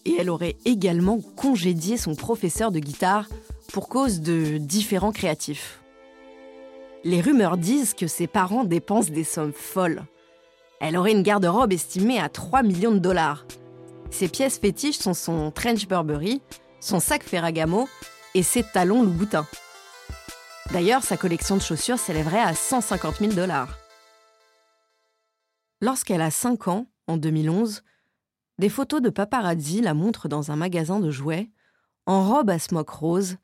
Et 0.05 0.15
elle 0.21 0.29
aurait 0.29 0.57
également 0.67 1.21
congédié 1.37 1.97
son 1.97 2.15
professeur 2.15 2.71
de 2.71 2.79
guitare 2.79 3.29
pour 3.73 3.89
cause 3.89 4.21
de 4.21 4.59
différents 4.59 5.11
créatifs. 5.11 5.81
Les 7.03 7.23
rumeurs 7.23 7.57
disent 7.57 7.95
que 7.95 8.07
ses 8.07 8.27
parents 8.27 8.65
dépensent 8.65 9.11
des 9.11 9.25
sommes 9.25 9.55
folles. 9.55 10.05
Elle 10.81 10.99
aurait 10.99 11.13
une 11.13 11.23
garde-robe 11.23 11.73
estimée 11.73 12.21
à 12.21 12.29
3 12.29 12.63
millions 12.63 12.93
de 12.93 12.99
dollars. 12.99 13.47
Ses 14.11 14.29
pièces 14.29 14.59
fétiches 14.59 14.99
sont 14.99 15.15
son 15.15 15.51
trench 15.51 15.89
Burberry, 15.89 16.43
son 16.81 17.01
sac 17.01 17.23
Ferragamo 17.23 17.89
et 18.35 18.43
ses 18.43 18.65
talons 18.65 19.03
Louboutin. 19.03 19.47
D'ailleurs, 20.73 21.05
sa 21.05 21.17
collection 21.17 21.57
de 21.57 21.63
chaussures 21.63 21.99
s'élèverait 21.99 22.43
à 22.43 22.55
150 22.55 23.17
000 23.21 23.33
dollars. 23.33 23.88
Lorsqu'elle 25.81 26.23
a 26.23 26.31
5 26.31 26.69
ans, 26.69 26.87
en 27.07 27.17
2011, 27.17 27.83
des 28.59 28.69
photos 28.69 29.01
de 29.01 29.11
paparazzi 29.11 29.81
la 29.81 29.95
montrent 29.95 30.29
dans 30.29 30.51
un 30.51 30.57
magasin 30.57 30.99
de 30.99 31.11
jouets, 31.11 31.51
en 32.07 32.27
robe 32.29 32.51
à 32.51 32.59
smock 32.59 32.89
rose, 32.91 33.37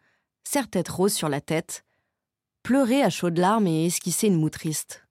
serre-tête 0.43 0.89
rose 0.89 1.13
sur 1.13 1.29
la 1.29 1.41
tête, 1.41 1.85
pleurer 2.63 3.03
à 3.03 3.11
chaudes 3.11 3.39
larmes 3.39 3.69
et 3.69 3.87
esquisser 3.87 4.27
une 4.27 4.41
moue 4.41 4.51
triste. 4.51 5.07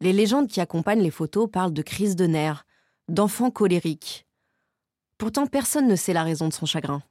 Les 0.00 0.12
légendes 0.12 0.48
qui 0.48 0.60
accompagnent 0.60 1.02
les 1.02 1.10
photos 1.10 1.48
parlent 1.50 1.72
de 1.72 1.82
crise 1.82 2.16
de 2.16 2.26
nerfs, 2.26 2.66
d'enfants 3.08 3.50
colériques. 3.50 4.26
Pourtant, 5.18 5.46
personne 5.46 5.88
ne 5.88 5.96
sait 5.96 6.12
la 6.12 6.22
raison 6.24 6.48
de 6.48 6.52
son 6.52 6.66
chagrin. 6.66 7.02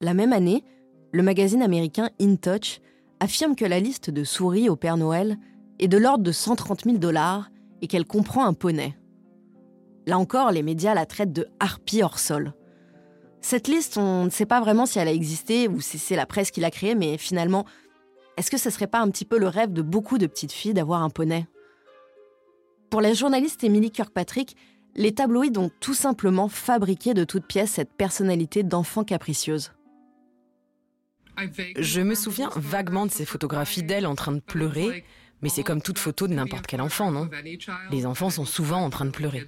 La 0.00 0.14
même 0.14 0.32
année, 0.32 0.64
le 1.12 1.22
magazine 1.22 1.62
américain 1.62 2.10
In 2.20 2.36
Touch 2.36 2.80
affirme 3.20 3.56
que 3.56 3.64
la 3.64 3.80
liste 3.80 4.10
de 4.10 4.24
souris 4.24 4.68
au 4.68 4.76
Père 4.76 4.96
Noël 4.96 5.38
est 5.78 5.88
de 5.88 5.98
l'ordre 5.98 6.24
de 6.24 6.32
130 6.32 6.84
000 6.84 6.98
dollars 6.98 7.50
et 7.82 7.86
qu'elle 7.86 8.06
comprend 8.06 8.44
un 8.44 8.54
poney. 8.54 8.96
Là 10.06 10.18
encore, 10.18 10.50
les 10.50 10.62
médias 10.62 10.94
la 10.94 11.06
traitent 11.06 11.32
de 11.32 11.48
harpie 11.60 12.02
hors 12.02 12.18
sol. 12.18 12.52
Cette 13.40 13.68
liste, 13.68 13.98
on 13.98 14.24
ne 14.24 14.30
sait 14.30 14.46
pas 14.46 14.60
vraiment 14.60 14.86
si 14.86 14.98
elle 14.98 15.08
a 15.08 15.12
existé 15.12 15.68
ou 15.68 15.80
si 15.80 15.98
c'est 15.98 16.16
la 16.16 16.26
presse 16.26 16.50
qui 16.50 16.60
l'a 16.60 16.70
créée, 16.70 16.94
mais 16.94 17.18
finalement, 17.18 17.66
est-ce 18.36 18.50
que 18.50 18.56
ce 18.56 18.70
serait 18.70 18.86
pas 18.86 19.00
un 19.00 19.10
petit 19.10 19.24
peu 19.24 19.38
le 19.38 19.48
rêve 19.48 19.72
de 19.72 19.82
beaucoup 19.82 20.18
de 20.18 20.26
petites 20.26 20.52
filles 20.52 20.74
d'avoir 20.74 21.02
un 21.02 21.10
poney? 21.10 21.46
Pour 22.90 23.00
la 23.00 23.12
journaliste 23.12 23.64
Emily 23.64 23.90
Kirkpatrick, 23.90 24.56
les 24.94 25.12
tabloïds 25.12 25.58
ont 25.58 25.70
tout 25.80 25.94
simplement 25.94 26.48
fabriqué 26.48 27.14
de 27.14 27.24
toutes 27.24 27.46
pièces 27.46 27.72
cette 27.72 27.92
personnalité 27.92 28.62
d'enfant 28.62 29.04
capricieuse. 29.04 29.72
Je 31.78 32.00
me 32.00 32.14
souviens 32.14 32.50
vaguement 32.54 33.06
de 33.06 33.10
ces 33.10 33.24
photographies 33.24 33.82
d'elle 33.82 34.06
en 34.06 34.14
train 34.14 34.32
de 34.32 34.40
pleurer, 34.40 35.04
mais 35.42 35.48
c'est 35.48 35.62
comme 35.62 35.82
toute 35.82 35.98
photo 35.98 36.26
de 36.26 36.34
n'importe 36.34 36.66
quel 36.66 36.80
enfant, 36.80 37.10
non? 37.10 37.28
Les 37.90 38.06
enfants 38.06 38.30
sont 38.30 38.44
souvent 38.44 38.82
en 38.82 38.90
train 38.90 39.04
de 39.04 39.10
pleurer. 39.10 39.46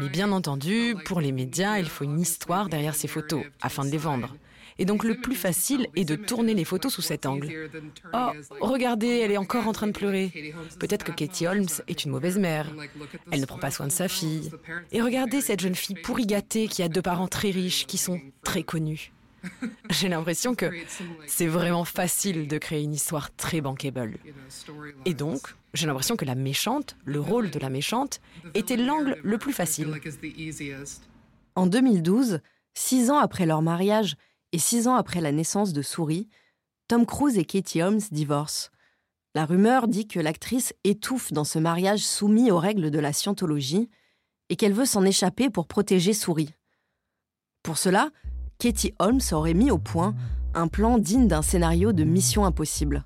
Mais 0.00 0.08
bien 0.08 0.32
entendu, 0.32 0.96
pour 1.04 1.20
les 1.20 1.32
médias, 1.32 1.78
il 1.78 1.88
faut 1.88 2.04
une 2.04 2.20
histoire 2.20 2.68
derrière 2.68 2.94
ces 2.94 3.08
photos, 3.08 3.44
afin 3.62 3.84
de 3.84 3.90
les 3.90 3.98
vendre. 3.98 4.34
Et 4.78 4.84
donc 4.84 5.04
le 5.04 5.14
plus 5.14 5.36
facile 5.36 5.86
est 5.94 6.04
de 6.04 6.16
tourner 6.16 6.52
les 6.52 6.64
photos 6.64 6.92
sous 6.92 7.02
cet 7.02 7.26
angle. 7.26 7.70
Oh, 8.12 8.30
regardez, 8.60 9.20
elle 9.20 9.30
est 9.30 9.36
encore 9.36 9.68
en 9.68 9.72
train 9.72 9.86
de 9.86 9.92
pleurer. 9.92 10.52
Peut-être 10.80 11.04
que 11.04 11.12
Katie 11.12 11.46
Holmes 11.46 11.68
est 11.86 12.04
une 12.04 12.10
mauvaise 12.10 12.38
mère. 12.38 12.66
Elle 13.30 13.40
ne 13.40 13.46
prend 13.46 13.58
pas 13.58 13.70
soin 13.70 13.86
de 13.86 13.92
sa 13.92 14.08
fille. 14.08 14.50
Et 14.90 15.00
regardez 15.00 15.40
cette 15.40 15.60
jeune 15.60 15.76
fille 15.76 15.96
pourri 16.02 16.26
gâtée 16.26 16.66
qui 16.66 16.82
a 16.82 16.88
deux 16.88 17.02
parents 17.02 17.28
très 17.28 17.50
riches, 17.50 17.86
qui 17.86 17.98
sont 17.98 18.20
très 18.42 18.64
connus. 18.64 19.13
J'ai 19.90 20.08
l'impression 20.08 20.54
que 20.54 20.70
c'est 21.26 21.46
vraiment 21.46 21.84
facile 21.84 22.48
de 22.48 22.58
créer 22.58 22.82
une 22.82 22.94
histoire 22.94 23.34
très 23.34 23.60
bankable. 23.60 24.18
Et 25.04 25.14
donc, 25.14 25.54
j'ai 25.74 25.86
l'impression 25.86 26.16
que 26.16 26.24
la 26.24 26.34
méchante, 26.34 26.96
le 27.04 27.20
rôle 27.20 27.50
de 27.50 27.58
la 27.58 27.68
méchante, 27.68 28.20
était 28.54 28.76
l'angle 28.76 29.18
le 29.22 29.38
plus 29.38 29.52
facile. 29.52 30.00
En 31.54 31.66
2012, 31.66 32.40
six 32.74 33.10
ans 33.10 33.18
après 33.18 33.46
leur 33.46 33.62
mariage 33.62 34.16
et 34.52 34.58
six 34.58 34.88
ans 34.88 34.94
après 34.94 35.20
la 35.20 35.32
naissance 35.32 35.72
de 35.72 35.82
Souris, 35.82 36.28
Tom 36.88 37.06
Cruise 37.06 37.38
et 37.38 37.44
Katie 37.44 37.82
Holmes 37.82 38.00
divorcent. 38.10 38.70
La 39.34 39.46
rumeur 39.46 39.88
dit 39.88 40.06
que 40.06 40.20
l'actrice 40.20 40.74
étouffe 40.84 41.32
dans 41.32 41.44
ce 41.44 41.58
mariage 41.58 42.00
soumis 42.00 42.52
aux 42.52 42.58
règles 42.58 42.90
de 42.90 43.00
la 43.00 43.12
scientologie 43.12 43.90
et 44.48 44.56
qu'elle 44.56 44.72
veut 44.72 44.84
s'en 44.84 45.04
échapper 45.04 45.50
pour 45.50 45.66
protéger 45.66 46.12
Souris. 46.12 46.54
Pour 47.64 47.78
cela, 47.78 48.10
Katie 48.64 48.94
Holmes 48.98 49.20
aurait 49.32 49.52
mis 49.52 49.70
au 49.70 49.76
point 49.76 50.14
un 50.54 50.68
plan 50.68 50.96
digne 50.96 51.28
d'un 51.28 51.42
scénario 51.42 51.92
de 51.92 52.02
Mission 52.02 52.46
Impossible. 52.46 53.04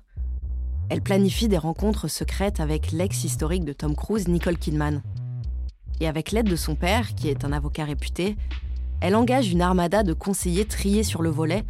Elle 0.87 1.01
planifie 1.01 1.49
des 1.49 1.57
rencontres 1.57 2.07
secrètes 2.07 2.61
avec 2.61 2.93
l'ex 2.93 3.25
historique 3.25 3.65
de 3.65 3.73
Tom 3.73 3.93
Cruise, 3.93 4.29
Nicole 4.29 4.57
Kidman. 4.57 5.03
Et 5.99 6.07
avec 6.07 6.31
l'aide 6.31 6.47
de 6.47 6.55
son 6.55 6.75
père, 6.75 7.13
qui 7.13 7.27
est 7.27 7.43
un 7.43 7.51
avocat 7.51 7.83
réputé, 7.83 8.37
elle 9.01 9.17
engage 9.17 9.51
une 9.51 9.61
armada 9.61 10.03
de 10.03 10.13
conseillers 10.13 10.63
triés 10.63 11.03
sur 11.03 11.21
le 11.21 11.29
volet, 11.29 11.65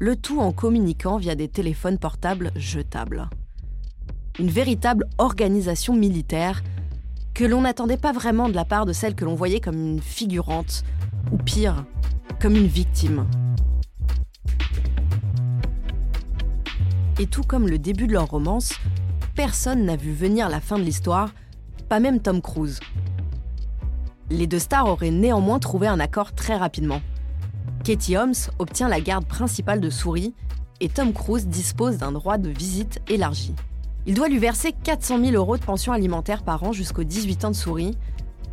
le 0.00 0.16
tout 0.16 0.40
en 0.40 0.50
communiquant 0.50 1.16
via 1.16 1.36
des 1.36 1.46
téléphones 1.46 1.98
portables 1.98 2.50
jetables. 2.56 3.30
Une 4.40 4.50
véritable 4.50 5.06
organisation 5.18 5.94
militaire 5.94 6.60
que 7.34 7.44
l'on 7.44 7.60
n'attendait 7.60 7.96
pas 7.96 8.10
vraiment 8.10 8.48
de 8.48 8.54
la 8.56 8.64
part 8.64 8.84
de 8.84 8.92
celle 8.92 9.14
que 9.14 9.24
l'on 9.24 9.36
voyait 9.36 9.60
comme 9.60 9.78
une 9.78 10.02
figurante, 10.02 10.82
ou 11.30 11.36
pire, 11.36 11.84
comme 12.40 12.56
une 12.56 12.66
victime. 12.66 13.26
Et 17.18 17.26
tout 17.26 17.42
comme 17.42 17.68
le 17.68 17.78
début 17.78 18.06
de 18.06 18.12
leur 18.12 18.28
romance, 18.28 18.72
personne 19.34 19.84
n'a 19.84 19.96
vu 19.96 20.12
venir 20.12 20.48
la 20.48 20.60
fin 20.60 20.78
de 20.78 20.82
l'histoire, 20.82 21.30
pas 21.88 22.00
même 22.00 22.20
Tom 22.20 22.40
Cruise. 22.40 22.80
Les 24.30 24.46
deux 24.46 24.58
stars 24.58 24.88
auraient 24.88 25.10
néanmoins 25.10 25.58
trouvé 25.58 25.86
un 25.86 26.00
accord 26.00 26.32
très 26.34 26.56
rapidement. 26.56 27.00
Katie 27.84 28.16
Holmes 28.16 28.34
obtient 28.58 28.88
la 28.88 29.00
garde 29.00 29.26
principale 29.26 29.80
de 29.80 29.90
Souris 29.90 30.34
et 30.80 30.88
Tom 30.88 31.12
Cruise 31.12 31.46
dispose 31.46 31.98
d'un 31.98 32.12
droit 32.12 32.38
de 32.38 32.48
visite 32.48 33.00
élargi. 33.08 33.54
Il 34.06 34.14
doit 34.14 34.28
lui 34.28 34.38
verser 34.38 34.72
400 34.72 35.20
000 35.24 35.32
euros 35.36 35.56
de 35.56 35.64
pension 35.64 35.92
alimentaire 35.92 36.42
par 36.42 36.64
an 36.64 36.72
jusqu'aux 36.72 37.04
18 37.04 37.44
ans 37.44 37.50
de 37.50 37.56
Souris, 37.56 37.96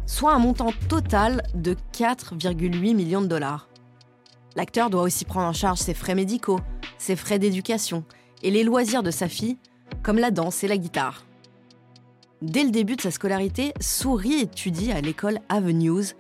soit 0.10 0.34
un 0.34 0.40
montant 0.40 0.74
total 0.90 1.44
de 1.54 1.76
4,8 1.94 2.96
millions 2.96 3.22
de 3.22 3.28
dollars. 3.28 3.70
L'acteur 4.56 4.90
doit 4.90 5.04
aussi 5.04 5.24
prendre 5.24 5.46
en 5.46 5.54
charge 5.54 5.78
ses 5.78 5.94
frais 5.94 6.16
médicaux, 6.16 6.60
ses 6.98 7.16
frais 7.16 7.38
d'éducation 7.38 8.04
et 8.42 8.50
les 8.50 8.64
loisirs 8.64 9.04
de 9.04 9.12
sa 9.12 9.30
fille, 9.30 9.60
comme 10.02 10.18
la 10.18 10.32
danse 10.32 10.64
et 10.64 10.68
la 10.68 10.78
guitare. 10.78 11.26
Dès 12.42 12.64
le 12.64 12.72
début 12.72 12.96
de 12.96 13.02
sa 13.02 13.12
scolarité, 13.12 13.72
Souris 13.80 14.42
étudie 14.42 14.92
à 14.92 15.00
l'école 15.00 15.40
Avenues, 15.48 16.16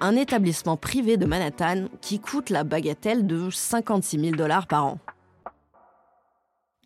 un 0.00 0.16
établissement 0.16 0.78
privé 0.78 1.18
de 1.18 1.26
Manhattan 1.26 1.88
qui 2.00 2.20
coûte 2.20 2.48
la 2.48 2.64
bagatelle 2.64 3.26
de 3.26 3.50
56 3.50 4.20
000 4.20 4.36
dollars 4.36 4.66
par 4.66 4.86
an. 4.86 4.98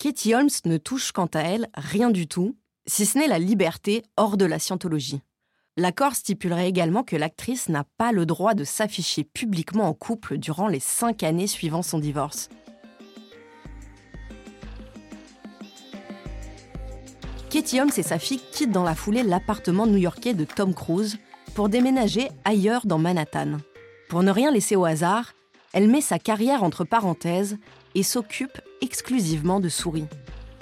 Katie 0.01 0.35
Holmes 0.35 0.51
ne 0.65 0.77
touche 0.77 1.13
quant 1.13 1.31
à 1.35 1.41
elle 1.41 1.69
rien 1.75 2.11
du 2.11 2.27
tout, 2.27 2.57
si 2.87 3.07
ce 3.07 3.17
n'est 3.17 3.29
la 3.29 3.39
liberté 3.39 4.03
hors 4.17 4.37
de 4.37 4.45
la 4.45 4.59
scientologie. 4.59 5.23
L'accord 5.79 6.15
stipulerait 6.15 6.69
également 6.69 7.03
que 7.03 7.17
l'actrice 7.17 7.71
n'a 7.71 7.85
pas 7.97 8.13
le 8.13 8.27
droit 8.27 8.53
de 8.53 8.63
s'afficher 8.63 9.25
publiquement 9.25 9.89
en 9.89 9.95
couple 9.95 10.37
durant 10.37 10.69
les 10.69 10.81
cinq 10.81 11.23
années 11.23 11.47
suivant 11.47 11.81
son 11.81 11.99
divorce. 11.99 12.51
Katie 17.49 17.81
Holmes 17.81 17.91
et 17.97 18.03
sa 18.03 18.19
fille 18.19 18.41
quittent 18.53 18.71
dans 18.71 18.83
la 18.83 18.95
foulée 18.95 19.23
l'appartement 19.23 19.87
new-yorkais 19.87 20.35
de 20.35 20.45
Tom 20.45 20.75
Cruise 20.75 21.19
pour 21.55 21.71
déménager 21.71 22.29
ailleurs 22.45 22.85
dans 22.85 22.99
Manhattan. 22.99 23.57
Pour 24.11 24.23
ne 24.23 24.31
rien 24.31 24.51
laisser 24.51 24.77
au 24.77 24.85
hasard, 24.85 25.33
elle 25.73 25.89
met 25.89 26.03
sa 26.03 26.19
carrière 26.19 26.65
entre 26.65 26.85
parenthèses 26.85 27.57
et 27.95 28.03
s'occupe 28.03 28.61
exclusivement 28.83 29.59
de 29.59 29.71
souris. 29.71 30.07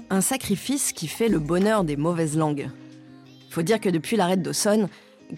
Un 0.09 0.21
sacrifice 0.21 0.93
qui 0.93 1.09
fait 1.09 1.29
le 1.29 1.41
bonheur 1.41 1.83
des 1.83 1.97
mauvaises 1.97 2.37
langues. 2.37 2.71
Faut 3.51 3.63
dire 3.63 3.81
que 3.81 3.89
depuis 3.89 4.17
l'arrêt 4.17 4.37
de 4.37 4.53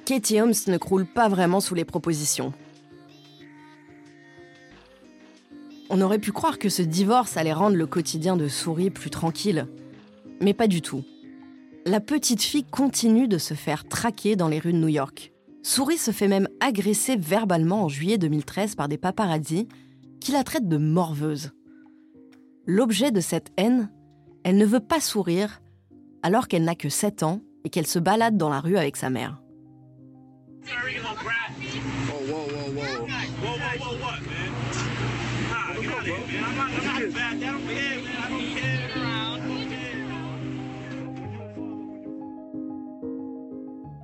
Katie 0.05 0.41
Holmes 0.41 0.53
ne 0.67 0.77
croule 0.77 1.07
pas 1.07 1.29
vraiment 1.29 1.61
sous 1.61 1.75
les 1.75 1.87
propositions. 1.87 2.53
On 5.89 6.01
aurait 6.03 6.19
pu 6.19 6.31
croire 6.31 6.59
que 6.59 6.69
ce 6.69 6.83
divorce 6.83 7.39
allait 7.39 7.55
rendre 7.55 7.77
le 7.77 7.87
quotidien 7.87 8.37
de 8.37 8.49
Souris 8.49 8.91
plus 8.91 9.09
tranquille. 9.09 9.67
Mais 10.43 10.53
pas 10.53 10.67
du 10.67 10.83
tout. 10.83 11.05
La 11.87 12.01
petite 12.01 12.43
fille 12.43 12.65
continue 12.65 13.29
de 13.29 13.39
se 13.39 13.55
faire 13.55 13.89
traquer 13.89 14.37
dans 14.37 14.49
les 14.49 14.59
rues 14.59 14.75
de 14.75 14.79
New 14.79 14.89
York. 14.89 15.33
Souris 15.63 15.99
se 15.99 16.11
fait 16.11 16.29
même 16.29 16.49
agresser 16.61 17.17
verbalement 17.17 17.85
en 17.85 17.89
juillet 17.89 18.19
2013 18.19 18.75
par 18.75 18.89
des 18.89 18.99
paparazzis 18.99 19.69
qui 20.21 20.33
la 20.33 20.45
traitent 20.45 20.69
de 20.69 20.77
morveuse. 20.77 21.53
L'objet 22.67 23.11
de 23.11 23.21
cette 23.21 23.53
haine, 23.57 23.91
elle 24.45 24.59
ne 24.59 24.67
veut 24.67 24.81
pas 24.81 25.01
sourire 25.01 25.63
alors 26.23 26.47
qu'elle 26.47 26.65
n'a 26.65 26.75
que 26.75 26.89
7 26.91 27.23
ans 27.23 27.41
et 27.65 27.71
qu'elle 27.71 27.87
se 27.87 27.99
balade 27.99 28.37
dans 28.37 28.49
la 28.49 28.61
rue 28.61 28.77
avec 28.77 28.97
sa 28.97 29.11
mère. 29.11 29.41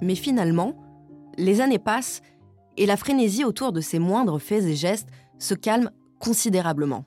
Mais 0.00 0.14
finalement, 0.14 0.74
les 1.36 1.60
années 1.60 1.78
passent 1.78 2.22
et 2.76 2.86
la 2.86 2.96
frénésie 2.96 3.44
autour 3.44 3.72
de 3.72 3.80
ses 3.80 3.98
moindres 3.98 4.40
faits 4.40 4.64
et 4.64 4.74
gestes 4.74 5.08
se 5.38 5.54
calme 5.54 5.90
considérablement. 6.18 7.04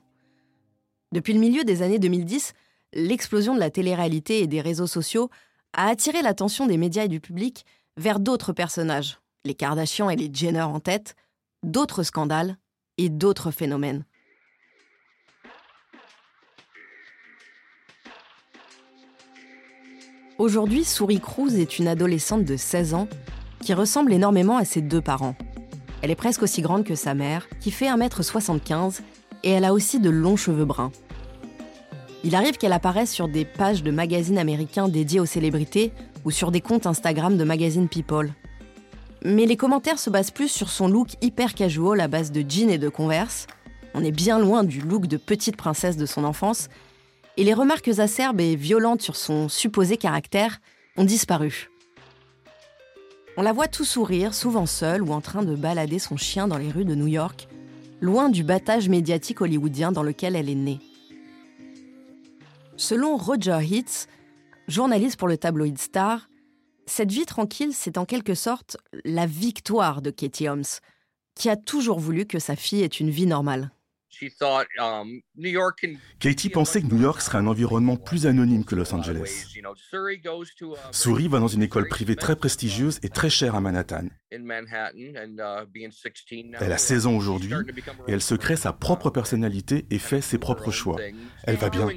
Depuis 1.12 1.32
le 1.32 1.40
milieu 1.40 1.64
des 1.64 1.82
années 1.82 1.98
2010, 1.98 2.52
l'explosion 2.94 3.54
de 3.54 3.60
la 3.60 3.70
télé-réalité 3.70 4.40
et 4.40 4.46
des 4.46 4.60
réseaux 4.60 4.86
sociaux 4.86 5.30
a 5.72 5.88
attiré 5.88 6.22
l'attention 6.22 6.66
des 6.66 6.76
médias 6.76 7.04
et 7.04 7.08
du 7.08 7.20
public 7.20 7.64
vers 7.96 8.20
d'autres 8.20 8.52
personnages, 8.52 9.18
les 9.44 9.54
Kardashians 9.54 10.10
et 10.10 10.16
les 10.16 10.30
Jenner 10.32 10.62
en 10.62 10.80
tête, 10.80 11.14
d'autres 11.62 12.02
scandales 12.02 12.56
et 12.98 13.08
d'autres 13.08 13.50
phénomènes. 13.50 14.04
Aujourd'hui, 20.38 20.84
Souris 20.84 21.20
Cruz 21.20 21.54
est 21.54 21.78
une 21.78 21.86
adolescente 21.86 22.44
de 22.44 22.56
16 22.56 22.94
ans 22.94 23.08
qui 23.60 23.74
ressemble 23.74 24.12
énormément 24.12 24.56
à 24.56 24.64
ses 24.64 24.80
deux 24.80 25.00
parents. 25.00 25.36
Elle 26.02 26.10
est 26.10 26.16
presque 26.16 26.42
aussi 26.42 26.62
grande 26.62 26.84
que 26.84 26.96
sa 26.96 27.14
mère, 27.14 27.48
qui 27.60 27.70
fait 27.70 27.86
1m75, 27.86 29.02
et 29.44 29.50
elle 29.50 29.64
a 29.64 29.72
aussi 29.72 30.00
de 30.00 30.10
longs 30.10 30.36
cheveux 30.36 30.64
bruns. 30.64 30.90
Il 32.24 32.36
arrive 32.36 32.56
qu'elle 32.56 32.72
apparaisse 32.72 33.12
sur 33.12 33.26
des 33.26 33.44
pages 33.44 33.82
de 33.82 33.90
magazines 33.90 34.38
américains 34.38 34.88
dédiés 34.88 35.18
aux 35.18 35.26
célébrités 35.26 35.92
ou 36.24 36.30
sur 36.30 36.52
des 36.52 36.60
comptes 36.60 36.86
Instagram 36.86 37.36
de 37.36 37.44
magazines 37.44 37.88
People. 37.88 38.32
Mais 39.24 39.46
les 39.46 39.56
commentaires 39.56 39.98
se 39.98 40.10
basent 40.10 40.30
plus 40.30 40.48
sur 40.48 40.68
son 40.68 40.88
look 40.88 41.10
hyper 41.20 41.54
casual 41.54 42.00
à 42.00 42.08
base 42.08 42.30
de 42.30 42.44
jeans 42.48 42.70
et 42.70 42.78
de 42.78 42.88
converse. 42.88 43.46
On 43.94 44.04
est 44.04 44.12
bien 44.12 44.38
loin 44.38 44.62
du 44.62 44.80
look 44.80 45.06
de 45.06 45.16
petite 45.16 45.56
princesse 45.56 45.96
de 45.96 46.06
son 46.06 46.24
enfance. 46.24 46.68
Et 47.36 47.44
les 47.44 47.54
remarques 47.54 47.88
acerbes 47.88 48.40
et 48.40 48.56
violentes 48.56 49.02
sur 49.02 49.16
son 49.16 49.48
supposé 49.48 49.96
caractère 49.96 50.60
ont 50.96 51.04
disparu. 51.04 51.70
On 53.36 53.42
la 53.42 53.52
voit 53.52 53.68
tout 53.68 53.84
sourire, 53.84 54.34
souvent 54.34 54.66
seule 54.66 55.02
ou 55.02 55.12
en 55.12 55.20
train 55.20 55.42
de 55.42 55.56
balader 55.56 55.98
son 55.98 56.16
chien 56.16 56.46
dans 56.46 56.58
les 56.58 56.70
rues 56.70 56.84
de 56.84 56.94
New 56.94 57.06
York, 57.06 57.48
loin 58.00 58.28
du 58.28 58.44
battage 58.44 58.88
médiatique 58.88 59.40
hollywoodien 59.40 59.90
dans 59.90 60.02
lequel 60.02 60.36
elle 60.36 60.50
est 60.50 60.54
née. 60.54 60.78
Selon 62.76 63.16
Roger 63.16 63.58
Hitz, 63.62 64.06
journaliste 64.66 65.16
pour 65.16 65.28
le 65.28 65.36
tabloïd 65.36 65.78
Star, 65.78 66.28
cette 66.86 67.12
vie 67.12 67.26
tranquille, 67.26 67.72
c'est 67.74 67.98
en 67.98 68.04
quelque 68.04 68.34
sorte 68.34 68.76
la 69.04 69.26
victoire 69.26 70.02
de 70.02 70.10
Katie 70.10 70.48
Holmes, 70.48 70.64
qui 71.34 71.48
a 71.48 71.56
toujours 71.56 71.98
voulu 71.98 72.26
que 72.26 72.38
sa 72.38 72.56
fille 72.56 72.82
ait 72.82 72.86
une 72.86 73.10
vie 73.10 73.26
normale. 73.26 73.70
Um, 74.78 75.20
Katie 76.18 76.50
pensait 76.50 76.82
que 76.82 76.86
New 76.86 77.00
York 77.00 77.20
serait 77.20 77.38
un 77.38 77.46
environnement 77.46 77.96
plus 77.96 78.26
anonyme 78.26 78.64
que 78.64 78.74
Los 78.74 78.92
Angeles. 78.94 79.54
Souris 80.90 81.28
va 81.28 81.38
dans 81.40 81.48
une 81.48 81.62
école 81.62 81.88
privée 81.88 82.16
très 82.16 82.36
prestigieuse 82.36 82.98
et 83.02 83.08
très 83.08 83.30
chère 83.30 83.54
à 83.54 83.60
Manhattan. 83.60 84.08
Uh, 84.30 84.38
elle 86.60 86.72
a 86.72 86.78
16 86.78 87.06
ans 87.06 87.14
aujourd'hui 87.14 87.54
et 88.08 88.12
elle 88.12 88.22
se 88.22 88.34
crée 88.34 88.56
sa 88.56 88.72
propre 88.72 89.10
personnalité 89.10 89.86
et 89.90 89.98
fait 89.98 90.20
ses 90.20 90.38
propres 90.38 90.70
choix. 90.70 91.00
Elle 91.44 91.56
va 91.56 91.70
bien. 91.70 91.88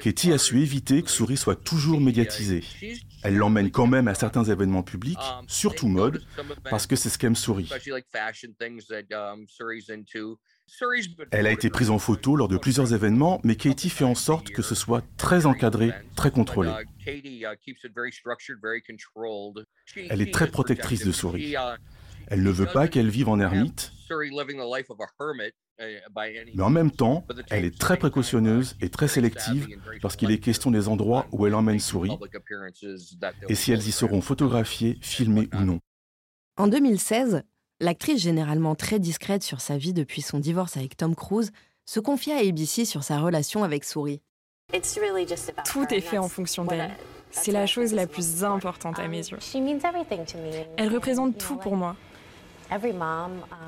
Katie 0.00 0.32
a 0.32 0.38
su 0.38 0.60
éviter 0.60 1.02
que 1.02 1.10
Souris 1.10 1.36
soit 1.36 1.56
toujours 1.56 2.00
médiatisée. 2.00 2.64
Elle 3.22 3.36
l'emmène 3.36 3.70
quand 3.70 3.86
même 3.86 4.08
à 4.08 4.14
certains 4.14 4.44
événements 4.44 4.82
publics, 4.82 5.18
surtout 5.46 5.88
mode, 5.88 6.22
parce 6.68 6.86
que 6.86 6.96
c'est 6.96 7.08
ce 7.08 7.18
qu'aime 7.18 7.36
Souris. 7.36 7.70
Elle 11.30 11.46
a 11.46 11.52
été 11.52 11.70
prise 11.70 11.90
en 11.90 11.98
photo 11.98 12.36
lors 12.36 12.48
de 12.48 12.56
plusieurs 12.56 12.94
événements, 12.94 13.40
mais 13.44 13.56
Katie 13.56 13.90
fait 13.90 14.04
en 14.04 14.14
sorte 14.14 14.50
que 14.50 14.62
ce 14.62 14.74
soit 14.74 15.04
très 15.16 15.46
encadré, 15.46 15.92
très 16.16 16.30
contrôlé. 16.30 16.72
Elle 17.06 17.36
est 20.20 20.32
très 20.32 20.50
protectrice 20.50 21.04
de 21.04 21.12
Souris. 21.12 21.54
Elle 22.28 22.42
ne 22.42 22.50
veut 22.50 22.66
pas 22.66 22.88
qu'elle 22.88 23.10
vive 23.10 23.28
en 23.28 23.38
ermite, 23.38 23.92
mais 25.78 26.62
en 26.62 26.70
même 26.70 26.90
temps, 26.90 27.26
elle 27.50 27.64
est 27.64 27.78
très 27.78 27.96
précautionneuse 27.96 28.76
et 28.80 28.88
très 28.88 29.08
sélective 29.08 29.68
lorsqu'il 30.02 30.30
est 30.30 30.38
question 30.38 30.70
des 30.70 30.88
endroits 30.88 31.26
où 31.32 31.46
elle 31.46 31.54
emmène 31.54 31.80
Souris 31.80 32.16
et 33.48 33.54
si 33.54 33.72
elles 33.72 33.86
y 33.86 33.92
seront 33.92 34.20
photographiées, 34.20 34.98
filmées 35.02 35.48
ou 35.52 35.60
non. 35.60 35.80
En 36.56 36.68
2016, 36.68 37.42
L'actrice, 37.80 38.20
généralement 38.20 38.74
très 38.74 38.98
discrète 38.98 39.42
sur 39.42 39.60
sa 39.60 39.76
vie 39.76 39.92
depuis 39.92 40.22
son 40.22 40.38
divorce 40.38 40.76
avec 40.76 40.96
Tom 40.96 41.14
Cruise, 41.14 41.50
se 41.86 42.00
confia 42.00 42.36
à 42.36 42.40
ABC 42.40 42.84
sur 42.84 43.02
sa 43.02 43.18
relation 43.18 43.64
avec 43.64 43.84
Souris. 43.84 44.22
Tout 45.64 45.86
est 45.90 46.00
fait 46.00 46.18
en 46.18 46.28
fonction 46.28 46.64
d'elle. 46.64 46.90
C'est 47.30 47.52
la 47.52 47.66
chose 47.66 47.92
la 47.92 48.06
plus 48.06 48.44
importante 48.44 48.98
à 48.98 49.08
mes 49.08 49.28
yeux. 49.28 49.38
Elle 50.76 50.94
représente 50.94 51.36
tout 51.36 51.56
pour 51.56 51.76
moi. 51.76 51.96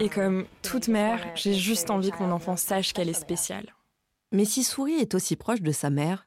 Et 0.01 0.09
comme 0.09 0.47
toute 0.63 0.89
mère, 0.89 1.21
j'ai 1.35 1.55
juste 1.55 1.91
envie 1.91 2.11
que 2.11 2.23
mon 2.23 2.31
enfant 2.31 2.57
sache 2.57 2.93
qu'elle 2.93 3.09
est 3.09 3.13
spéciale. 3.13 3.75
Mais 4.33 4.45
si 4.45 4.65
Souris 4.65 4.95
est 4.95 5.15
aussi 5.15 5.37
proche 5.37 5.63
de 5.63 5.73
sa 5.73 5.91
mère, 5.91 6.27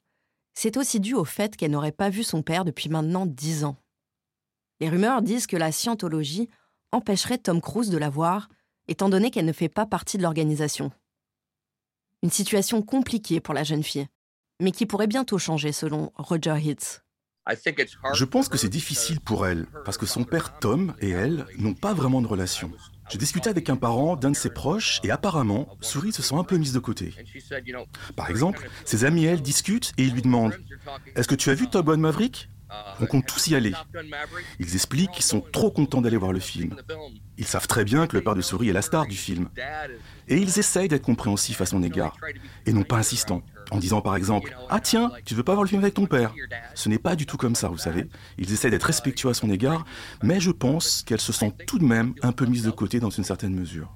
c'est 0.54 0.78
aussi 0.78 1.00
dû 1.00 1.14
au 1.14 1.26
fait 1.26 1.56
qu'elle 1.56 1.72
n'aurait 1.72 1.92
pas 1.92 2.10
vu 2.10 2.24
son 2.24 2.42
père 2.42 2.66
depuis 2.66 2.90
maintenant 2.90 3.26
dix 3.26 3.64
ans. 3.64 3.78
Les 4.82 4.90
rumeurs 4.90 5.22
disent 5.22 5.48
que 5.48 5.58
la 5.58 5.72
scientologie 5.72 6.50
empêcherait 6.92 7.38
Tom 7.38 7.62
Cruise 7.62 7.90
de 7.90 7.98
la 7.98 8.10
voir, 8.10 8.50
étant 8.88 9.10
donné 9.10 9.32
qu'elle 9.32 9.46
ne 9.46 9.54
fait 9.54 9.70
pas 9.70 9.86
partie 9.86 10.18
de 10.18 10.24
l'organisation. 10.24 10.92
Une 12.24 12.32
situation 12.32 12.82
compliquée 12.82 13.40
pour 13.40 13.54
la 13.54 13.64
jeune 13.64 13.84
fille, 13.84 14.08
mais 14.60 14.72
qui 14.72 14.86
pourrait 14.86 15.08
bientôt 15.08 15.38
changer 15.38 15.72
selon 15.72 16.12
Roger 16.16 16.58
Hitz. 16.62 17.02
Je 18.14 18.26
pense 18.26 18.50
que 18.50 18.58
c'est 18.58 18.70
difficile 18.70 19.20
pour 19.20 19.48
elle, 19.48 19.66
parce 19.86 19.98
que 19.98 20.06
son 20.06 20.24
père 20.24 20.60
Tom 20.60 20.94
et 21.00 21.10
elle 21.10 21.46
n'ont 21.58 21.74
pas 21.74 21.94
vraiment 21.94 22.22
de 22.22 22.28
relation. 22.28 22.72
J'ai 23.10 23.18
discuté 23.18 23.50
avec 23.50 23.70
un 23.70 23.76
parent 23.76 24.16
d'un 24.16 24.32
de 24.32 24.36
ses 24.36 24.52
proches 24.52 25.00
et 25.04 25.10
apparemment, 25.10 25.68
Souris 25.82 26.14
se 26.14 26.22
sent 26.22 26.36
un 26.36 26.44
peu 26.44 26.58
mise 26.58 26.74
de 26.74 26.80
côté. 26.80 27.14
Par 28.16 28.30
exemple, 28.30 28.70
ses 28.86 29.04
amis 29.04 29.26
et 29.26 29.30
elle 29.30 29.42
discutent 29.42 29.94
et 29.98 30.04
ils 30.04 30.14
lui 30.14 30.22
demandent 30.22 30.56
Est-ce 31.16 31.28
que 31.28 31.36
tu 31.36 31.50
as 31.50 31.56
vu 31.56 31.68
Top 31.68 31.88
Gun 31.88 31.98
Maverick? 31.98 32.50
On 33.00 33.06
compte 33.06 33.26
tous 33.26 33.48
y 33.48 33.56
aller. 33.56 33.74
Ils 34.60 34.76
expliquent 34.76 35.12
qu'ils 35.12 35.24
sont 35.24 35.42
trop 35.42 35.72
contents 35.72 36.02
d'aller 36.02 36.18
voir 36.18 36.34
le 36.34 36.40
film. 36.40 36.76
Ils 37.38 37.46
savent 37.46 37.68
très 37.68 37.84
bien 37.84 38.08
que 38.08 38.16
le 38.16 38.24
père 38.24 38.36
de 38.36 38.42
Souris 38.42 38.70
est 38.70 38.74
la 38.74 38.82
star 38.82 39.08
du 39.08 39.16
film. 39.16 39.50
Et 40.28 40.38
ils 40.38 40.60
essayent 40.60 40.88
d'être 40.88 41.04
compréhensifs 41.04 41.62
à 41.62 41.66
son 41.66 41.82
égard, 41.84 42.18
et 42.66 42.74
non 42.74 42.84
pas 42.84 42.98
insistants, 42.98 43.42
en 43.72 43.78
disant 43.78 44.02
par 44.02 44.16
exemple 44.16 44.56
Ah 44.70 44.80
tiens, 44.80 45.12
tu 45.26 45.36
veux 45.36 45.44
pas 45.44 45.54
voir 45.54 45.64
le 45.64 45.70
film 45.70 45.82
avec 45.82 45.94
ton 45.96 46.06
père? 46.06 46.34
Ce 46.76 46.90
n'est 46.90 47.00
pas 47.00 47.16
du 47.16 47.26
tout 47.26 47.38
comme 47.38 47.56
ça, 47.56 47.70
vous 47.70 47.78
savez. 47.78 48.08
Ils 48.38 48.52
essayent 48.52 48.72
d'être 48.72 48.84
respectueux 48.84 49.30
à 49.30 49.34
son 49.34 49.50
égard, 49.50 49.86
mais 50.22 50.40
je 50.40 50.52
pense 50.52 51.04
qu'elle 51.04 51.22
se 51.22 51.34
sent 51.34 51.54
tout 51.66 51.80
de 51.80 51.86
même 51.86 52.14
un 52.22 52.32
peu 52.32 52.46
mise 52.46 52.64
de 52.64 52.72
côté 52.72 53.00
dans 53.00 53.10
une 53.10 53.24
certaine 53.24 53.56
mesure. 53.56 53.92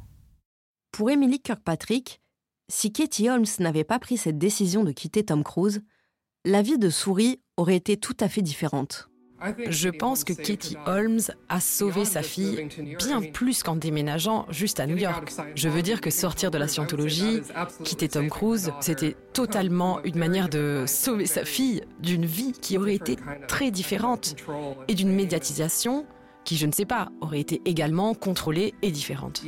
Pour 0.91 1.09
Emily 1.09 1.39
Kirkpatrick, 1.39 2.21
si 2.69 2.93
Katie 2.93 3.29
Holmes 3.29 3.45
n'avait 3.59 3.83
pas 3.83 3.99
pris 3.99 4.17
cette 4.17 4.37
décision 4.37 4.83
de 4.83 4.91
quitter 4.91 5.25
Tom 5.25 5.43
Cruise, 5.43 5.83
la 6.45 6.61
vie 6.61 6.77
de 6.77 6.89
Souris 6.89 7.41
aurait 7.57 7.75
été 7.75 7.97
tout 7.97 8.17
à 8.19 8.27
fait 8.27 8.41
différente. 8.41 9.09
Je 9.67 9.89
pense 9.89 10.23
que 10.23 10.31
Katie 10.31 10.77
Holmes 10.85 11.19
a 11.49 11.59
sauvé 11.59 12.05
sa 12.05 12.23
fille 12.23 12.67
bien 12.97 13.21
plus 13.21 13.61
qu'en 13.61 13.75
déménageant 13.75 14.45
juste 14.49 14.79
à 14.79 14.87
New 14.87 14.95
York. 14.95 15.33
Je 15.55 15.67
veux 15.67 15.81
dire 15.81 15.99
que 15.99 16.09
sortir 16.09 16.49
de 16.49 16.57
la 16.57 16.69
scientologie, 16.69 17.41
quitter 17.83 18.07
Tom 18.07 18.29
Cruise, 18.29 18.71
c'était 18.79 19.17
totalement 19.33 20.01
une 20.03 20.17
manière 20.17 20.47
de 20.47 20.85
sauver 20.87 21.25
sa 21.25 21.43
fille 21.43 21.83
d'une 21.99 22.25
vie 22.25 22.53
qui 22.53 22.77
aurait 22.77 22.95
été 22.95 23.17
très 23.47 23.69
différente 23.69 24.35
et 24.87 24.95
d'une 24.95 25.11
médiatisation 25.11 26.05
qui, 26.45 26.57
je 26.57 26.65
ne 26.65 26.71
sais 26.71 26.85
pas, 26.85 27.09
aurait 27.21 27.39
été 27.39 27.61
également 27.65 28.13
contrôlée 28.13 28.73
et 28.81 28.91
différente. 28.91 29.43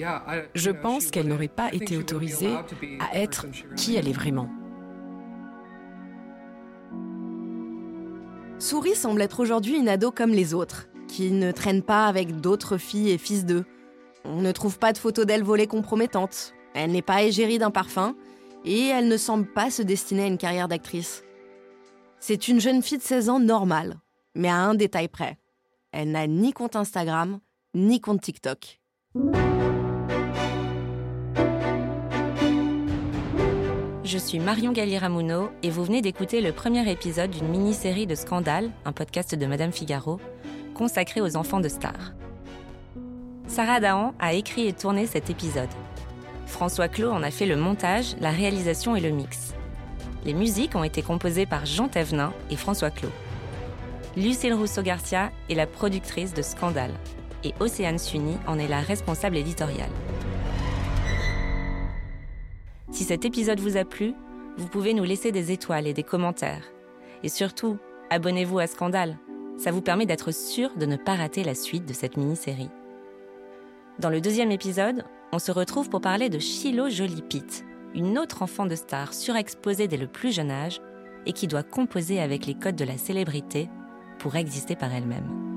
Je 0.56 0.72
pense 0.72 1.08
qu'elle 1.08 1.28
n'aurait 1.28 1.48
pas 1.48 1.70
été 1.74 1.98
autorisée 1.98 2.56
à 3.00 3.18
être 3.18 3.48
qui 3.76 3.96
elle 3.96 4.08
est 4.08 4.14
vraiment. 4.14 4.50
Souris 8.58 8.96
semble 8.96 9.22
être 9.22 9.42
aujourd'hui 9.42 9.78
une 9.78 9.90
ado 9.90 10.12
comme 10.12 10.32
les 10.32 10.54
autres, 10.54 10.88
qui 11.08 11.32
ne 11.32 11.52
traîne 11.52 11.82
pas 11.82 12.08
avec 12.08 12.40
d'autres 12.40 12.78
filles 12.78 13.12
et 13.12 13.18
fils 13.18 13.46
d'eux. 13.46 13.66
On 14.24 14.42
ne 14.42 14.52
trouve 14.52 14.80
pas 14.80 14.94
de 14.94 14.98
photos 14.98 15.26
d'elle 15.26 15.44
volée 15.44 15.68
compromettantes. 15.68 16.54
Elle 16.74 16.92
n'est 16.92 17.02
pas 17.02 17.24
égérie 17.24 17.60
d'un 17.60 17.72
parfum 17.72 18.16
et 18.64 18.88
elle 18.88 19.08
ne 19.08 19.18
semble 19.18 19.46
pas 19.46 19.70
se 19.70 19.82
destiner 19.82 20.24
à 20.24 20.28
une 20.28 20.38
carrière 20.38 20.68
d'actrice. 20.68 21.24
C'est 22.20 22.48
une 22.48 22.60
jeune 22.60 22.82
fille 22.82 22.98
de 22.98 23.04
16 23.04 23.30
ans 23.30 23.40
normale, 23.40 23.98
mais 24.36 24.50
à 24.50 24.56
un 24.56 24.74
détail 24.74 25.10
près. 25.10 25.38
Elle 25.92 26.12
n'a 26.12 26.26
ni 26.26 26.54
compte 26.54 26.76
Instagram, 26.76 27.40
ni 27.74 28.02
compte 28.02 28.22
TikTok. 28.22 28.80
Je 34.06 34.20
suis 34.20 34.38
Marion 34.38 34.72
Galli-Ramuno 34.72 35.50
et 35.64 35.72
vous 35.72 35.84
venez 35.84 36.04
d'écouter 36.04 36.40
le 36.40 36.52
premier 36.52 36.88
épisode 36.92 37.32
d'une 37.32 37.48
mini-série 37.48 38.06
de 38.06 38.14
Scandale, 38.14 38.70
un 38.86 38.92
podcast 38.92 39.34
de 39.34 39.46
Madame 39.48 39.72
Figaro, 39.72 40.20
consacré 40.76 41.22
aux 41.22 41.36
enfants 41.36 41.60
de 41.60 41.68
stars. 41.68 42.14
Sarah 43.48 43.80
Dahan 43.80 44.14
a 44.20 44.34
écrit 44.34 44.68
et 44.68 44.74
tourné 44.74 45.08
cet 45.08 45.32
épisode. 45.32 45.70
François 46.46 46.88
Clos 46.88 47.10
en 47.10 47.24
a 47.24 47.32
fait 47.32 47.48
le 47.48 47.56
montage, 47.56 48.16
la 48.22 48.30
réalisation 48.30 48.96
et 48.96 49.02
le 49.02 49.10
mix. 49.10 49.56
Les 50.24 50.36
musiques 50.36 50.76
ont 50.76 50.84
été 50.84 51.02
composées 51.02 51.48
par 51.48 51.66
Jean 51.66 51.88
Thévenin 51.88 52.32
et 52.52 52.58
François 52.58 52.92
Clos. 52.92 53.10
Lucille 54.16 54.54
Rousseau-Garcia 54.54 55.32
est 55.50 55.56
la 55.56 55.66
productrice 55.66 56.36
de 56.36 56.44
Scandale 56.44 56.94
et 57.44 57.56
Océane 57.60 57.98
Sunny 57.98 58.38
en 58.46 58.60
est 58.60 58.68
la 58.68 58.82
responsable 58.82 59.38
éditoriale. 59.38 59.90
Si 62.96 63.04
cet 63.04 63.26
épisode 63.26 63.60
vous 63.60 63.76
a 63.76 63.84
plu, 63.84 64.14
vous 64.56 64.70
pouvez 64.70 64.94
nous 64.94 65.04
laisser 65.04 65.34
des 65.34 65.52
étoiles 65.52 65.86
et 65.86 65.94
des 65.94 66.02
commentaires. 66.02 66.64
Et 67.24 67.28
surtout, 67.28 67.78
abonnez-vous 68.10 68.58
à 68.58 68.68
Scandale. 68.68 69.18
Ça 69.58 69.72
vous 69.72 69.82
permet 69.82 70.06
d'être 70.06 70.32
sûr 70.32 70.70
de 70.78 70.86
ne 70.86 70.96
pas 70.96 71.16
rater 71.16 71.44
la 71.44 71.56
suite 71.56 71.86
de 71.86 71.92
cette 71.92 72.16
mini-série. 72.16 72.70
Dans 74.00 74.10
le 74.10 74.22
deuxième 74.22 74.50
épisode, 74.50 75.04
on 75.34 75.40
se 75.40 75.52
retrouve 75.52 75.90
pour 75.90 76.00
parler 76.00 76.30
de 76.30 76.40
Shiloh 76.40 76.88
Jolie 76.88 77.22
Pitt, 77.22 77.66
une 77.94 78.18
autre 78.18 78.44
enfant 78.44 78.66
de 78.66 78.76
star 78.76 79.14
surexposée 79.14 79.90
dès 79.90 79.98
le 79.98 80.08
plus 80.08 80.34
jeune 80.34 80.52
âge 80.52 80.80
et 81.26 81.34
qui 81.34 81.48
doit 81.48 81.64
composer 81.64 82.22
avec 82.22 82.46
les 82.46 82.56
codes 82.56 82.78
de 82.78 82.86
la 82.86 82.98
célébrité 82.98 83.68
pour 84.20 84.38
exister 84.38 84.78
par 84.78 84.94
elle-même. 84.94 85.55